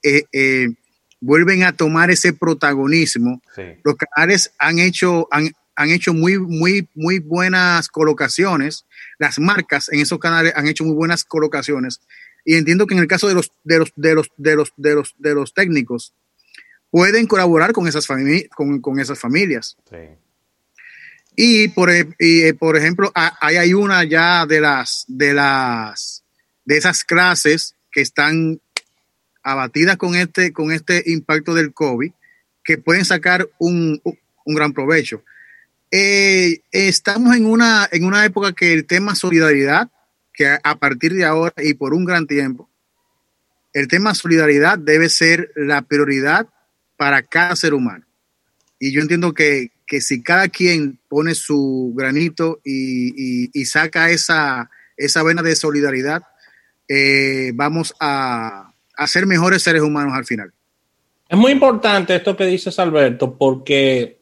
vuelven 1.19 1.63
a 1.63 1.73
tomar 1.73 2.09
ese 2.09 2.33
protagonismo. 2.33 3.41
Los 3.83 3.95
canales 3.95 4.51
han 4.57 4.79
hecho, 4.79 5.27
han, 5.31 5.51
hecho 5.77 6.13
muy, 6.13 6.37
muy, 6.37 6.87
muy 6.93 7.19
buenas 7.19 7.87
colocaciones. 7.87 8.85
Las 9.17 9.39
marcas 9.39 9.89
en 9.91 9.99
esos 9.99 10.19
canales 10.19 10.53
han 10.55 10.67
hecho 10.67 10.83
muy 10.83 10.95
buenas 10.95 11.23
colocaciones. 11.23 12.01
Y 12.45 12.55
entiendo 12.55 12.87
que 12.87 12.93
en 12.93 12.99
el 12.99 13.07
caso 13.07 13.27
de 13.27 13.35
los, 13.35 13.51
de 13.63 13.79
los, 13.79 13.93
de 13.95 14.15
los, 14.15 14.31
de 14.37 14.55
los, 14.55 14.73
de 14.77 14.95
los, 14.95 15.15
de 15.17 15.33
los 15.35 15.53
técnicos, 15.53 16.13
pueden 16.89 17.27
colaborar 17.27 17.71
con 17.71 17.87
esas, 17.87 18.07
con, 18.55 18.81
con 18.81 18.99
esas 18.99 19.19
familias. 19.19 19.77
Y 21.35 21.69
por, 21.69 21.89
y 22.19 22.53
por 22.53 22.77
ejemplo, 22.77 23.11
hay, 23.15 23.55
hay 23.55 23.73
una 23.73 24.03
ya 24.03 24.45
de 24.45 24.59
las, 24.59 25.05
de 25.07 25.33
las 25.33 26.23
de 26.65 26.77
esas 26.77 27.03
clases 27.03 27.75
que 27.91 28.01
están 28.01 28.61
abatidas 29.43 29.97
con 29.97 30.15
este, 30.15 30.53
con 30.53 30.71
este 30.71 31.03
impacto 31.07 31.53
del 31.53 31.73
COVID, 31.73 32.11
que 32.63 32.77
pueden 32.77 33.05
sacar 33.05 33.49
un, 33.57 34.01
un 34.03 34.55
gran 34.55 34.73
provecho. 34.73 35.23
Eh, 35.91 36.61
estamos 36.71 37.35
en 37.35 37.45
una, 37.45 37.87
en 37.91 38.05
una 38.05 38.23
época 38.23 38.53
que 38.53 38.71
el 38.71 38.85
tema 38.85 39.13
solidaridad, 39.13 39.89
que 40.33 40.57
a 40.63 40.79
partir 40.79 41.13
de 41.13 41.25
ahora 41.25 41.53
y 41.57 41.73
por 41.73 41.93
un 41.93 42.05
gran 42.05 42.27
tiempo, 42.27 42.69
el 43.73 43.87
tema 43.89 44.15
solidaridad 44.15 44.77
debe 44.77 45.09
ser 45.09 45.51
la 45.55 45.81
prioridad 45.81 46.47
para 46.95 47.21
cada 47.23 47.55
ser 47.55 47.73
humano. 47.73 48.05
Y 48.79 48.93
yo 48.93 49.01
entiendo 49.01 49.33
que, 49.33 49.71
que 49.85 50.01
si 50.01 50.23
cada 50.23 50.47
quien 50.47 50.97
pone 51.09 51.35
su 51.35 51.93
granito 51.95 52.61
y, 52.63 53.49
y, 53.53 53.65
saca 53.65 54.09
esa, 54.09 54.69
esa 54.95 55.23
vena 55.23 55.41
de 55.41 55.55
solidaridad, 55.55 56.23
eh, 56.87 57.51
vamos 57.53 57.93
a, 57.99 58.73
a 58.95 59.07
ser 59.07 59.25
mejores 59.27 59.61
seres 59.61 59.81
humanos 59.81 60.13
al 60.15 60.25
final. 60.25 60.51
Es 61.29 61.37
muy 61.37 61.51
importante 61.51 62.15
esto 62.15 62.35
que 62.35 62.45
dices, 62.45 62.77
Alberto, 62.79 63.37
porque 63.37 64.20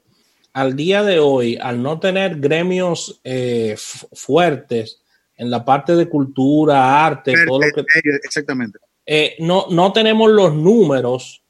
al 0.54 0.76
día 0.76 1.04
de 1.04 1.20
hoy, 1.20 1.58
al 1.62 1.82
no 1.82 2.00
tener 2.00 2.40
gremios 2.40 3.20
eh, 3.24 3.76
fuertes 4.14 5.02
en 5.36 5.50
la 5.50 5.64
parte 5.64 5.96
de 5.96 6.10
cultura, 6.10 7.06
arte, 7.06 7.34
todo 7.48 7.60
lo 7.60 7.74
que... 7.74 7.84
Exactamente. 8.24 8.80
Eh, 9.06 9.36
no, 9.40 9.68
no 9.70 9.94
tenemos 9.94 10.30
los 10.30 10.54
números 10.54 11.42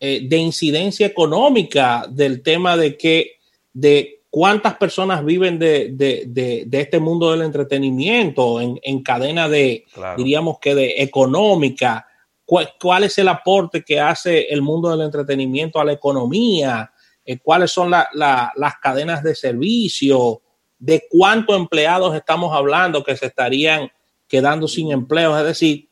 eh, 0.00 0.26
de 0.28 0.36
incidencia 0.38 1.06
económica 1.06 2.06
del 2.08 2.42
tema 2.42 2.76
de 2.76 2.96
que 2.96 3.32
de 3.72 4.22
cuántas 4.30 4.74
personas 4.76 5.24
viven 5.24 5.58
de, 5.58 5.90
de, 5.92 6.24
de, 6.66 6.80
este 6.80 6.98
mundo 6.98 7.30
del 7.30 7.42
entretenimiento 7.42 8.60
en, 8.60 8.78
en 8.82 9.02
cadena 9.02 9.48
de, 9.48 9.84
diríamos 10.16 10.58
que 10.58 10.74
de 10.74 10.94
económica, 10.98 12.06
¿Cuál, 12.44 12.70
cuál, 12.80 13.04
es 13.04 13.18
el 13.18 13.28
aporte 13.28 13.82
que 13.82 13.98
hace 13.98 14.42
el 14.44 14.62
mundo 14.62 14.90
del 14.90 15.04
entretenimiento 15.04 15.80
a 15.80 15.84
la 15.84 15.92
economía, 15.92 16.92
eh, 17.26 17.38
cuáles 17.38 17.72
son 17.72 17.90
las 17.90 18.74
cadenas 18.80 19.22
de 19.22 19.34
servicio, 19.34 20.40
de 20.78 21.04
cuántos 21.10 21.56
empleados 21.56 22.14
estamos 22.14 22.54
hablando 22.54 23.02
que 23.02 23.16
se 23.16 23.26
estarían 23.26 23.90
quedando 24.28 24.68
sin 24.68 24.92
empleo. 24.92 25.36
Es 25.36 25.44
decir, 25.44 25.88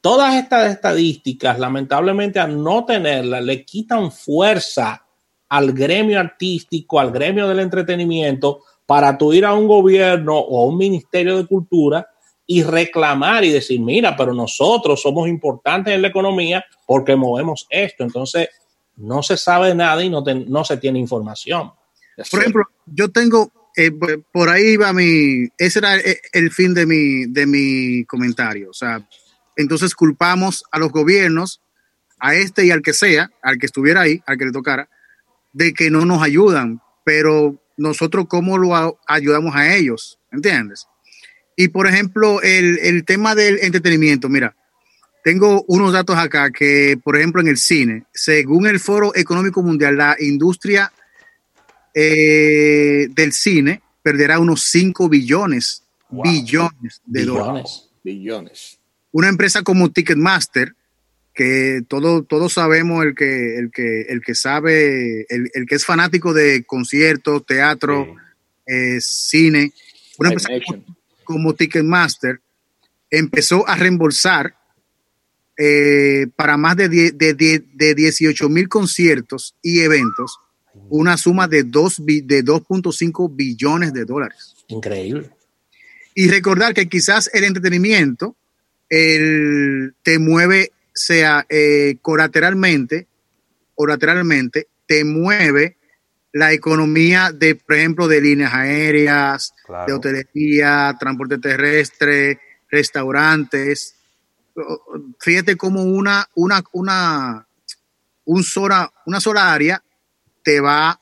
todas 0.00 0.34
estas 0.36 0.70
estadísticas, 0.70 1.58
lamentablemente, 1.58 2.40
al 2.40 2.62
no 2.62 2.84
tenerlas, 2.84 3.44
le 3.44 3.64
quitan 3.64 4.10
fuerza 4.10 5.04
al 5.48 5.72
gremio 5.72 6.18
artístico, 6.18 7.00
al 7.00 7.10
gremio 7.10 7.46
del 7.48 7.60
entretenimiento, 7.60 8.62
para 8.86 9.18
tú 9.18 9.34
ir 9.34 9.44
a 9.44 9.52
un 9.52 9.68
gobierno 9.68 10.38
o 10.38 10.62
a 10.62 10.66
un 10.66 10.78
ministerio 10.78 11.36
de 11.36 11.46
cultura 11.46 12.08
y 12.46 12.62
reclamar 12.62 13.44
y 13.44 13.50
decir, 13.50 13.78
mira, 13.80 14.16
pero 14.16 14.32
nosotros 14.32 15.02
somos 15.02 15.28
importantes 15.28 15.94
en 15.94 16.00
la 16.00 16.08
economía 16.08 16.64
porque 16.86 17.14
movemos 17.14 17.66
esto. 17.68 18.04
Entonces, 18.04 18.48
no 18.98 19.22
se 19.22 19.36
sabe 19.36 19.74
nada 19.74 20.02
y 20.02 20.10
no, 20.10 20.22
no 20.22 20.64
se 20.64 20.76
tiene 20.76 20.98
información. 20.98 21.72
Por 22.30 22.40
ejemplo, 22.40 22.64
yo 22.86 23.10
tengo, 23.10 23.52
eh, 23.76 23.92
por 24.32 24.48
ahí 24.48 24.76
va 24.76 24.92
mi, 24.92 25.48
ese 25.56 25.78
era 25.78 25.96
el, 26.32 26.50
fin 26.50 26.74
de 26.74 26.84
mi, 26.84 27.26
de 27.26 27.46
mi 27.46 28.04
comentario. 28.04 28.70
O 28.70 28.74
sea, 28.74 29.06
entonces 29.56 29.94
culpamos 29.94 30.64
a 30.72 30.78
los 30.78 30.90
gobiernos, 30.90 31.62
a 32.18 32.34
este 32.34 32.66
y 32.66 32.70
al 32.72 32.82
que 32.82 32.92
sea, 32.92 33.30
al 33.42 33.58
que 33.58 33.66
estuviera 33.66 34.00
ahí, 34.00 34.20
al 34.26 34.36
que 34.36 34.46
le 34.46 34.52
tocara, 34.52 34.88
de 35.52 35.72
que 35.72 35.90
no 35.90 36.04
nos 36.04 36.22
ayudan, 36.22 36.80
pero 37.04 37.62
nosotros 37.76 38.26
cómo 38.28 38.58
lo 38.58 38.98
ayudamos 39.06 39.54
a 39.54 39.76
ellos, 39.76 40.18
¿entiendes? 40.32 40.88
Y 41.56 41.68
por 41.68 41.86
ejemplo, 41.86 42.42
el, 42.42 42.78
el 42.80 43.04
tema 43.04 43.36
del 43.36 43.60
entretenimiento, 43.60 44.28
mira, 44.28 44.56
tengo 45.24 45.64
unos 45.68 45.92
datos 45.92 46.16
acá 46.16 46.50
que, 46.50 46.98
por 47.02 47.16
ejemplo, 47.16 47.40
en 47.40 47.48
el 47.48 47.58
cine, 47.58 48.04
según 48.12 48.66
el 48.66 48.80
Foro 48.80 49.14
Económico 49.14 49.62
Mundial, 49.62 49.96
la 49.96 50.16
industria 50.18 50.92
eh, 51.94 53.08
del 53.10 53.32
cine 53.32 53.82
perderá 54.02 54.38
unos 54.38 54.62
5 54.64 55.08
billones, 55.08 55.82
billones 56.10 57.02
de 57.04 57.24
dólares. 57.24 57.90
Billones. 58.02 58.78
Una 59.10 59.28
empresa 59.28 59.62
como 59.62 59.90
Ticketmaster, 59.90 60.74
que 61.34 61.82
todo, 61.88 62.22
todos 62.22 62.52
sabemos 62.54 63.04
el 63.04 63.14
que, 63.14 63.58
el 63.58 63.70
que, 63.70 64.02
el 64.02 64.20
que 64.22 64.34
sabe, 64.34 65.26
el, 65.28 65.66
que 65.68 65.74
es 65.74 65.84
fanático 65.84 66.32
de 66.32 66.64
conciertos, 66.64 67.44
teatro, 67.46 68.14
eh, 68.66 68.98
cine, 69.00 69.72
una 70.18 70.30
empresa 70.30 70.50
como, 70.66 70.84
como 71.24 71.54
Ticketmaster 71.54 72.40
empezó 73.10 73.68
a 73.68 73.76
reembolsar 73.76 74.57
eh, 75.60 76.28
para 76.36 76.56
más 76.56 76.76
de, 76.76 76.88
de, 76.88 77.34
de, 77.34 77.94
18 77.94 78.48
mil 78.48 78.68
conciertos 78.68 79.56
y 79.60 79.80
eventos 79.80 80.38
una 80.88 81.16
suma 81.16 81.48
de 81.48 81.64
2.5 81.66 83.34
billones 83.34 83.92
de 83.92 84.04
dólares. 84.04 84.54
Increíble. 84.68 85.30
Y 86.14 86.28
recordar 86.28 86.74
que 86.74 86.88
quizás 86.88 87.28
el 87.34 87.42
entretenimiento 87.42 88.36
el, 88.88 89.94
te 90.04 90.20
mueve, 90.20 90.70
sea 90.94 91.44
eh, 91.48 91.96
colateralmente, 92.02 93.08
colateralmente, 93.74 94.68
te 94.86 95.04
mueve 95.04 95.76
la 96.32 96.52
economía 96.52 97.32
de, 97.32 97.56
por 97.56 97.74
ejemplo, 97.74 98.06
de 98.06 98.20
líneas 98.20 98.54
aéreas, 98.54 99.54
de 99.88 99.92
hotelería, 99.92 100.96
transporte 101.00 101.38
terrestre, 101.38 102.38
restaurantes, 102.70 103.97
fíjate 105.18 105.56
cómo 105.56 105.82
una, 105.82 106.28
una, 106.34 106.62
una, 106.72 107.46
un 108.24 108.42
sola, 108.42 108.92
una 109.06 109.20
sola 109.20 109.52
área 109.52 109.82
te 110.42 110.60
va, 110.60 111.00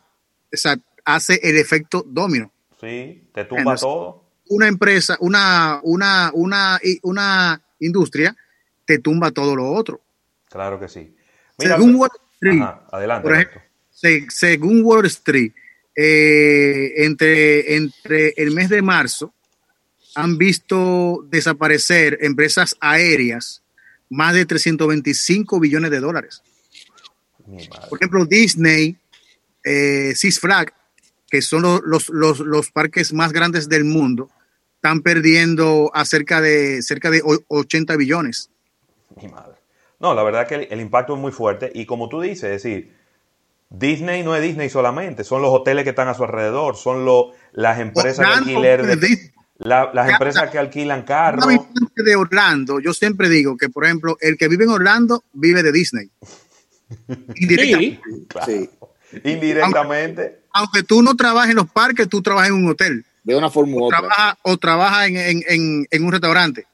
o 0.52 0.56
sea, 0.56 0.76
hace 1.04 1.40
el 1.42 1.56
efecto 1.56 2.04
domino. 2.06 2.52
Sí, 2.80 3.28
te 3.32 3.44
tumba 3.44 3.76
todo. 3.76 4.24
Una 4.48 4.68
empresa, 4.68 5.16
una, 5.20 5.80
una, 5.82 6.30
una, 6.34 6.80
una 7.02 7.62
industria 7.80 8.36
te 8.84 8.98
tumba 8.98 9.30
todo 9.32 9.56
lo 9.56 9.72
otro. 9.72 10.00
Claro 10.48 10.78
que 10.78 10.88
sí. 10.88 11.16
según 11.58 11.96
Wall 11.96 12.10
Street, 12.34 12.62
adelante, 12.92 13.22
por 13.22 13.34
ejemplo, 13.34 13.60
según 14.30 14.84
Wall 14.84 15.06
Street, 15.06 15.52
eh, 15.94 17.04
entre, 17.04 17.74
entre 17.76 18.34
el 18.36 18.52
mes 18.52 18.68
de 18.68 18.82
marzo 18.82 19.34
han 20.16 20.38
visto 20.38 21.24
desaparecer 21.28 22.18
empresas 22.22 22.74
aéreas 22.80 23.62
más 24.08 24.34
de 24.34 24.46
325 24.46 25.60
billones 25.60 25.90
de 25.90 26.00
dólares. 26.00 26.42
Por 27.90 27.98
ejemplo, 27.98 28.24
Disney, 28.24 28.96
eh, 29.62 30.14
Six 30.14 30.40
Flags, 30.40 30.72
que 31.30 31.42
son 31.42 31.62
los, 31.62 32.08
los, 32.08 32.40
los, 32.40 32.70
parques 32.70 33.12
más 33.12 33.32
grandes 33.32 33.68
del 33.68 33.84
mundo, 33.84 34.30
están 34.76 35.02
perdiendo 35.02 35.90
a 35.92 36.04
cerca 36.06 36.40
de, 36.40 36.80
cerca 36.80 37.10
de 37.10 37.22
80 37.48 37.96
billones. 37.96 38.50
Mi 39.20 39.28
madre. 39.28 39.56
No, 40.00 40.14
la 40.14 40.22
verdad 40.22 40.48
que 40.48 40.68
el, 40.70 40.80
impacto 40.80 41.14
es 41.14 41.20
muy 41.20 41.32
fuerte 41.32 41.70
y 41.74 41.84
como 41.84 42.08
tú 42.08 42.22
dices, 42.22 42.44
es 42.44 42.62
decir, 42.62 42.96
Disney 43.68 44.22
no 44.22 44.34
es 44.34 44.42
Disney 44.42 44.70
solamente, 44.70 45.24
son 45.24 45.42
los 45.42 45.50
hoteles 45.50 45.84
que 45.84 45.90
están 45.90 46.08
a 46.08 46.14
su 46.14 46.24
alrededor, 46.24 46.76
son 46.76 47.04
lo, 47.04 47.32
las 47.52 47.80
empresas 47.80 48.18
de 48.18 48.34
alquiler 48.34 48.86
de, 48.86 49.32
las 49.58 50.10
empresas 50.10 50.50
que 50.50 50.58
alquilan 50.58 51.02
carros. 51.02 51.46
De 51.94 52.16
Orlando, 52.16 52.78
yo 52.80 52.92
siempre 52.92 53.28
digo 53.28 53.56
que, 53.56 53.68
por 53.68 53.84
ejemplo, 53.84 54.16
el 54.20 54.36
que 54.36 54.48
vive 54.48 54.64
en 54.64 54.70
Orlando 54.70 55.24
vive 55.32 55.62
de 55.62 55.72
Disney. 55.72 56.10
Indirectamente. 57.36 58.00
Sí, 58.44 58.70
Indirectamente. 59.24 60.40
Aunque, 60.52 60.82
tú 60.82 61.02
no 61.02 61.14
trabajes 61.16 61.50
en 61.50 61.56
los 61.56 61.70
parques, 61.70 62.08
tú 62.08 62.22
trabajas 62.22 62.48
en 62.50 62.54
un 62.54 62.68
hotel. 62.68 63.04
De 63.24 63.34
una 63.34 63.50
forma 63.50 63.76
u 63.76 63.84
otra. 63.84 64.38
o 64.42 64.56
trabajas 64.56 65.08
en, 65.08 66.04
un 66.04 66.12
restaurante. 66.12 66.66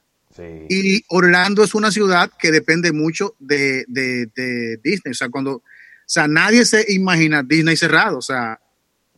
Y 0.68 1.04
Orlando 1.08 1.62
es 1.62 1.74
una 1.74 1.90
ciudad 1.90 2.30
que 2.38 2.50
depende 2.50 2.92
mucho 2.92 3.34
de, 3.38 3.84
de, 3.88 4.78
Disney. 4.82 5.12
O 5.12 5.14
sea, 5.14 5.28
cuando. 5.28 5.56
O 5.56 5.62
sea, 6.12 6.28
nadie 6.28 6.64
se 6.64 6.92
imagina 6.92 7.42
Disney 7.42 7.76
cerrado. 7.76 8.18
O 8.18 8.22
sea. 8.22 8.60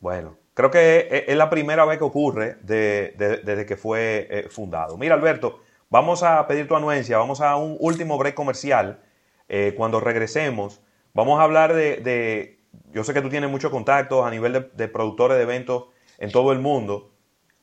Bueno. 0.01 0.39
Creo 0.55 0.71
que 0.71 1.25
es 1.27 1.37
la 1.37 1.51
primera 1.51 1.85
vez 1.85 1.99
que 1.99 2.05
ocurre 2.05 2.57
desde 2.63 3.67
que 3.67 3.77
fue 3.77 4.29
eh, 4.31 4.49
fundado. 4.49 4.97
Mira, 4.97 5.17
Alberto, 5.17 5.61
vamos 5.91 6.23
a 6.23 6.47
pedir 6.47 6.69
tu 6.69 6.77
anuencia, 6.77 7.19
vamos 7.19 7.41
a 7.41 7.57
un 7.57 7.77
último 7.81 8.17
break 8.17 8.37
comercial. 8.37 9.01
Eh, 9.49 9.75
cuando 9.77 9.99
regresemos, 9.99 10.81
vamos 11.13 11.41
a 11.41 11.43
hablar 11.43 11.75
de, 11.75 12.61
Yo 12.93 13.03
sé 13.03 13.13
que 13.13 13.21
tú 13.21 13.31
tienes 13.31 13.51
muchos 13.51 13.73
contactos 13.73 14.25
a 14.25 14.31
nivel 14.31 14.71
de, 14.73 14.89
productores 14.89 15.37
de 15.37 15.43
eventos 15.43 15.87
en 16.19 16.31
todo 16.31 16.53
el 16.53 16.61
mundo. 16.61 17.11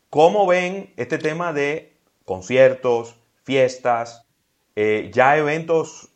¿Cómo 0.10 0.45
ven 0.45 0.93
este 0.97 1.17
tema 1.17 1.54
de 1.54 1.93
conciertos, 2.25 3.15
fiestas, 3.43 4.27
eh, 4.75 5.10
ya 5.13 5.38
eventos, 5.38 6.10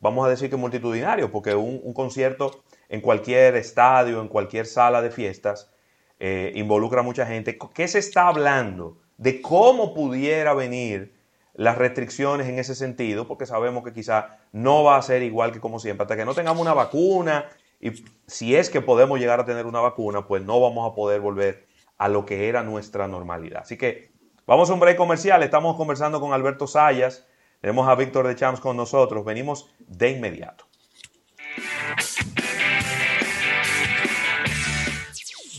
vamos 0.00 0.26
a 0.26 0.30
decir 0.30 0.50
que 0.50 0.56
multitudinarios, 0.56 1.30
porque 1.30 1.54
un 1.54 1.94
concierto 1.94 2.64
en 2.88 3.00
cualquier 3.00 3.54
estadio, 3.54 4.20
en 4.20 4.26
cualquier 4.26 4.66
sala 4.66 5.00
de 5.00 5.10
fiestas, 5.12 5.70
eh, 6.18 6.52
involucra 6.54 7.00
a 7.00 7.04
mucha 7.04 7.26
gente. 7.26 7.58
¿Qué 7.74 7.88
se 7.88 7.98
está 7.98 8.28
hablando 8.28 8.98
de 9.18 9.40
cómo 9.40 9.94
pudiera 9.94 10.54
venir 10.54 11.16
las 11.56 11.78
restricciones 11.78 12.48
en 12.48 12.58
ese 12.58 12.74
sentido, 12.74 13.26
porque 13.26 13.46
sabemos 13.46 13.82
que 13.82 13.92
quizá 13.92 14.38
no 14.52 14.84
va 14.84 14.96
a 14.96 15.02
ser 15.02 15.22
igual 15.22 15.52
que 15.52 15.60
como 15.60 15.80
siempre. 15.80 16.02
Hasta 16.02 16.16
que 16.16 16.24
no 16.24 16.34
tengamos 16.34 16.60
una 16.60 16.74
vacuna, 16.74 17.46
y 17.80 18.04
si 18.26 18.54
es 18.54 18.70
que 18.70 18.80
podemos 18.80 19.18
llegar 19.18 19.40
a 19.40 19.44
tener 19.44 19.66
una 19.66 19.80
vacuna, 19.80 20.26
pues 20.26 20.42
no 20.42 20.60
vamos 20.60 20.90
a 20.90 20.94
poder 20.94 21.20
volver 21.20 21.66
a 21.98 22.08
lo 22.08 22.26
que 22.26 22.48
era 22.48 22.62
nuestra 22.62 23.08
normalidad. 23.08 23.62
Así 23.62 23.78
que 23.78 24.10
vamos 24.46 24.68
a 24.70 24.74
un 24.74 24.80
break 24.80 24.96
comercial. 24.96 25.42
Estamos 25.42 25.76
conversando 25.76 26.20
con 26.20 26.32
Alberto 26.32 26.66
Sayas. 26.66 27.26
Tenemos 27.60 27.88
a 27.88 27.94
Víctor 27.94 28.26
de 28.26 28.36
Champs 28.36 28.60
con 28.60 28.76
nosotros. 28.76 29.24
Venimos 29.24 29.70
de 29.78 30.10
inmediato. 30.10 30.66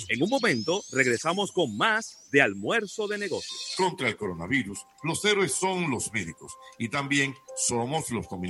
En 0.10 0.24
un 0.24 0.30
momento 0.30 0.84
regresamos 0.94 1.52
con 1.52 1.76
más 1.76 2.24
de 2.32 2.42
almuerzo 2.42 3.08
de 3.08 3.18
negocios. 3.18 3.74
Contra 3.76 4.08
el 4.08 4.16
coronavirus, 4.16 4.80
los 5.04 5.24
héroes 5.26 5.54
son 5.54 5.92
los 5.92 6.14
médicos 6.14 6.54
y 6.80 6.88
también 6.88 7.36
somos 7.58 8.10
los 8.12 8.30
dominicanos. 8.30 8.48